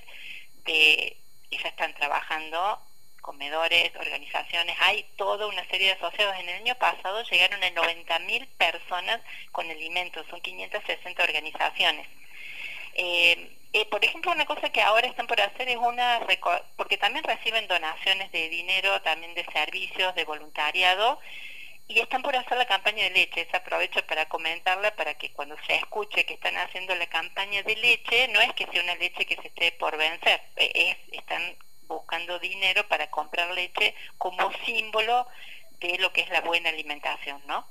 de, 0.64 1.16
ya 1.50 1.68
están 1.68 1.94
trabajando 1.94 2.80
comedores, 3.20 3.94
organizaciones, 3.96 4.76
hay 4.80 5.04
toda 5.16 5.46
una 5.46 5.66
serie 5.68 5.88
de 5.88 5.92
asociados. 5.92 6.36
En 6.38 6.48
el 6.48 6.56
año 6.62 6.74
pasado 6.76 7.22
llegaron 7.22 7.62
a 7.62 7.70
90.000 7.70 8.46
personas 8.58 9.20
con 9.52 9.70
alimentos, 9.70 10.26
son 10.28 10.40
560 10.40 11.22
organizaciones. 11.22 12.08
Eh, 12.94 13.56
eh, 13.72 13.86
por 13.86 14.04
ejemplo, 14.04 14.32
una 14.32 14.46
cosa 14.46 14.70
que 14.70 14.82
ahora 14.82 15.06
están 15.06 15.26
por 15.26 15.40
hacer 15.40 15.68
es 15.68 15.76
una, 15.76 16.20
porque 16.76 16.98
también 16.98 17.24
reciben 17.24 17.66
donaciones 17.68 18.30
de 18.32 18.48
dinero, 18.48 19.00
también 19.02 19.34
de 19.34 19.44
servicios, 19.46 20.14
de 20.14 20.24
voluntariado, 20.24 21.18
y 21.88 22.00
están 22.00 22.22
por 22.22 22.36
hacer 22.36 22.58
la 22.58 22.66
campaña 22.66 23.04
de 23.04 23.10
leche. 23.10 23.46
Se 23.50 23.56
aprovecho 23.56 24.06
para 24.06 24.28
comentarla 24.28 24.94
para 24.94 25.14
que 25.14 25.32
cuando 25.32 25.56
se 25.66 25.76
escuche 25.76 26.24
que 26.24 26.34
están 26.34 26.56
haciendo 26.56 26.94
la 26.94 27.06
campaña 27.06 27.62
de 27.62 27.76
leche, 27.76 28.28
no 28.28 28.40
es 28.40 28.52
que 28.54 28.66
sea 28.66 28.82
una 28.82 28.94
leche 28.96 29.24
que 29.26 29.36
se 29.36 29.48
esté 29.48 29.72
por 29.72 29.96
vencer, 29.96 30.40
es, 30.56 30.96
están 31.12 31.56
buscando 31.86 32.38
dinero 32.38 32.86
para 32.88 33.10
comprar 33.10 33.50
leche 33.52 33.94
como 34.18 34.52
símbolo 34.64 35.26
de 35.88 35.98
lo 35.98 36.12
que 36.12 36.22
es 36.22 36.28
la 36.30 36.40
buena 36.40 36.70
alimentación, 36.70 37.42
¿no? 37.46 37.66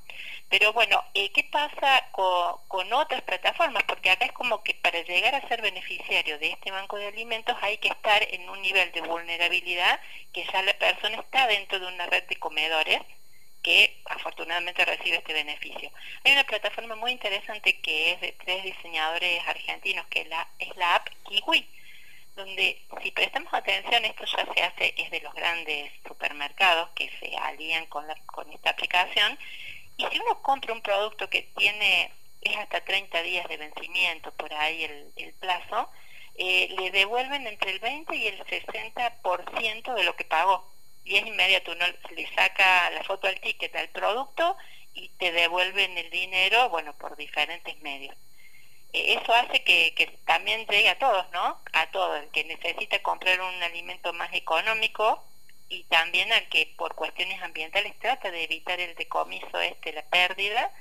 Pero 0.50 0.74
bueno, 0.74 1.02
eh, 1.14 1.32
¿qué 1.32 1.46
pasa 1.46 2.10
con, 2.12 2.94
otras 2.94 3.22
plataformas? 3.22 3.84
Porque 3.84 4.10
acá 4.10 4.26
es 4.26 4.34
como 4.34 4.62
que 4.64 4.74
para 4.74 5.02
llegar 5.02 5.34
a 5.34 5.48
ser 5.48 5.62
beneficiario 5.62 6.38
de 6.40 6.50
este 6.52 6.72
banco 6.72 6.98
de 6.98 7.08
alimentos 7.08 7.56
hay 7.62 7.78
que 7.78 7.88
estar 7.88 8.22
en 8.32 8.50
un 8.50 8.62
nivel 8.62 8.92
de 8.92 9.02
vulnerabilidad 9.02 10.00
que 10.34 10.44
ya 10.44 10.62
la 10.62 10.74
persona 10.74 11.22
está 11.22 11.48
dentro 11.48 11.80
de 11.80 11.88
una 11.88 12.06
red 12.08 12.24
de 12.24 12.36
comedores 12.36 13.00
que 13.64 14.02
afortunadamente 14.06 14.84
recibe 14.84 15.18
este 15.18 15.34
beneficio. 15.34 15.90
Hay 16.26 16.34
una 16.34 16.44
plataforma 16.44 16.96
muy 16.96 17.12
interesante 17.12 17.80
que 17.80 18.12
es 18.12 18.22
de 18.22 18.34
tres 18.44 18.64
diseñadores 18.64 19.48
argentinos, 19.48 20.06
que 20.08 20.26
la, 20.26 20.48
es 20.60 20.76
la 20.76 20.96
app 20.96 21.08
Kiwi 21.30 21.66
donde 22.36 22.82
si 23.04 23.12
prestamos 23.12 23.54
atención, 23.54 24.06
esto 24.06 24.26
ya 24.26 24.54
se 24.54 24.62
hace, 24.64 24.94
es 24.98 25.12
de 25.12 25.22
los 25.22 25.34
grandes 25.34 25.92
supermercados 26.08 26.90
que 26.96 27.10
se 27.20 27.36
alían 27.38 27.86
con, 27.88 28.06
con 28.26 28.52
esta 28.52 28.72
aplicación, 28.72 29.38
y 29.98 30.06
si 30.06 30.20
uno 30.20 30.42
compra 30.42 30.74
un 30.74 30.82
producto 30.82 31.30
que 31.30 31.44
tiene, 31.56 32.12
es 32.42 32.58
hasta 32.58 32.84
30 32.84 33.22
días 33.22 33.48
de 33.48 33.58
vencimiento, 33.58 34.32
por 34.32 34.52
ahí 34.54 34.84
el, 35.16 35.34
plazo, 35.40 35.90
eh, 36.36 36.74
le 36.78 36.92
devuelven 36.92 37.46
entre 37.46 37.72
el 37.72 37.80
20 37.80 38.16
y 38.16 38.28
el 38.28 38.44
60% 38.46 39.94
de 39.94 40.04
lo 40.04 40.16
que 40.16 40.26
pagó. 40.26 40.68
Y 41.04 41.18
es 41.18 41.26
inmediato, 41.26 41.72
uno 41.72 41.86
le 42.16 42.34
saca 42.34 42.90
la 42.92 43.04
foto 43.04 43.28
al 43.28 43.40
ticket 43.40 43.76
al 43.76 43.90
producto 43.90 44.58
y 44.94 45.10
te 45.10 45.32
devuelven 45.32 45.98
el 45.98 46.10
dinero, 46.10 46.70
bueno, 46.70 46.94
por 46.98 47.16
diferentes 47.16 47.80
medios. 47.82 48.16
Eso 48.94 49.34
hace 49.34 49.64
que, 49.64 50.20
también 50.26 50.66
llegue 50.68 50.90
a 50.90 51.00
todos, 51.00 51.30
¿no? 51.32 51.58
A 51.74 51.92
todos, 51.92 52.22
el 52.22 52.30
que 52.30 52.44
necesita 52.44 53.02
comprar 53.02 53.40
un 53.40 53.64
alimento 53.64 54.12
más 54.14 54.34
económico 54.34 55.24
y 55.70 55.84
también 55.86 56.32
al 56.34 56.50
que 56.50 56.74
por 56.78 56.96
cuestiones 56.96 57.42
ambientales 57.42 57.98
trata 58.00 58.30
de 58.30 58.44
evitar 58.44 58.80
el 58.82 58.94
decomiso, 58.96 59.62
este, 59.62 59.94
la 59.94 60.04
pérdida, 60.04 60.74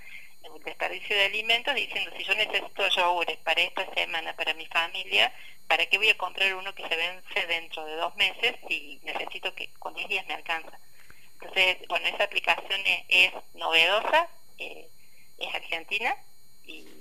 el 0.42 0.62
desperdicio 0.64 1.14
de 1.14 1.26
alimentos, 1.26 1.74
diciendo 1.74 2.10
si 2.16 2.24
yo 2.24 2.34
necesito 2.34 2.88
yogures 2.88 3.38
para 3.38 3.60
esta 3.60 3.86
semana, 3.94 4.34
para 4.34 4.54
mi 4.54 4.66
familia, 4.66 5.32
¿para 5.68 5.86
qué 5.86 5.98
voy 5.98 6.08
a 6.08 6.18
comprar 6.18 6.52
uno 6.54 6.74
que 6.74 6.88
se 6.88 6.96
vence 6.96 7.46
dentro 7.46 7.84
de 7.84 7.94
dos 7.94 8.16
meses 8.16 8.56
si 8.66 9.00
necesito 9.04 9.54
que 9.54 9.72
con 9.74 9.94
10 9.94 10.08
días 10.08 10.26
me 10.26 10.34
alcanza? 10.34 10.76
Entonces, 11.34 11.78
bueno, 11.88 12.08
esa 12.08 12.24
aplicación 12.24 12.80
es, 13.08 13.32
novedosa, 13.54 14.28
eh, 14.58 14.88
es 15.38 15.54
argentina 15.54 16.14
y 16.64 16.99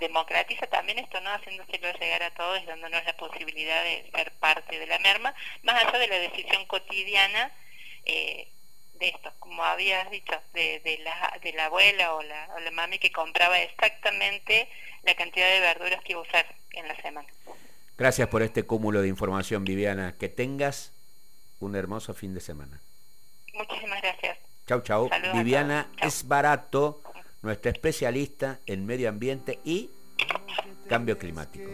democratiza 0.00 0.66
también 0.66 0.98
esto, 0.98 1.20
¿no? 1.20 1.30
Haciéndoselo 1.30 1.92
llegar 1.92 2.22
a 2.22 2.34
todos 2.34 2.60
y 2.62 2.66
dándonos 2.66 3.04
la 3.04 3.16
posibilidad 3.16 3.84
de 3.84 4.10
ser 4.14 4.32
parte 4.32 4.78
de 4.78 4.86
la 4.86 4.98
merma, 4.98 5.34
más 5.62 5.84
allá 5.84 5.98
de 5.98 6.08
la 6.08 6.18
decisión 6.18 6.66
cotidiana 6.66 7.52
eh, 8.06 8.48
de 8.98 9.08
esto, 9.08 9.32
como 9.38 9.62
habías 9.62 10.10
dicho, 10.10 10.32
de, 10.52 10.80
de, 10.80 10.98
la, 10.98 11.38
de 11.42 11.52
la 11.52 11.66
abuela 11.66 12.14
o 12.14 12.22
la, 12.22 12.48
o 12.56 12.60
la 12.60 12.70
mami 12.70 12.98
que 12.98 13.12
compraba 13.12 13.58
exactamente 13.60 14.68
la 15.04 15.14
cantidad 15.14 15.48
de 15.48 15.60
verduras 15.60 16.02
que 16.02 16.12
iba 16.12 16.20
a 16.20 16.24
usar 16.24 16.46
en 16.72 16.88
la 16.88 16.96
semana. 16.96 17.28
Gracias 17.96 18.28
por 18.28 18.42
este 18.42 18.64
cúmulo 18.64 19.02
de 19.02 19.08
información, 19.08 19.64
Viviana. 19.64 20.16
Que 20.18 20.28
tengas 20.28 20.92
un 21.60 21.76
hermoso 21.76 22.14
fin 22.14 22.34
de 22.34 22.40
semana. 22.40 22.80
Muchísimas 23.52 24.00
gracias. 24.00 24.38
Chau, 24.66 24.80
chau. 24.82 25.10
Viviana 25.34 25.90
es 26.00 26.26
barato 26.26 27.02
nuestra 27.42 27.70
especialista 27.70 28.60
en 28.66 28.86
medio 28.86 29.08
ambiente 29.08 29.60
y 29.64 29.90
cambio 30.88 31.18
climático. 31.18 31.70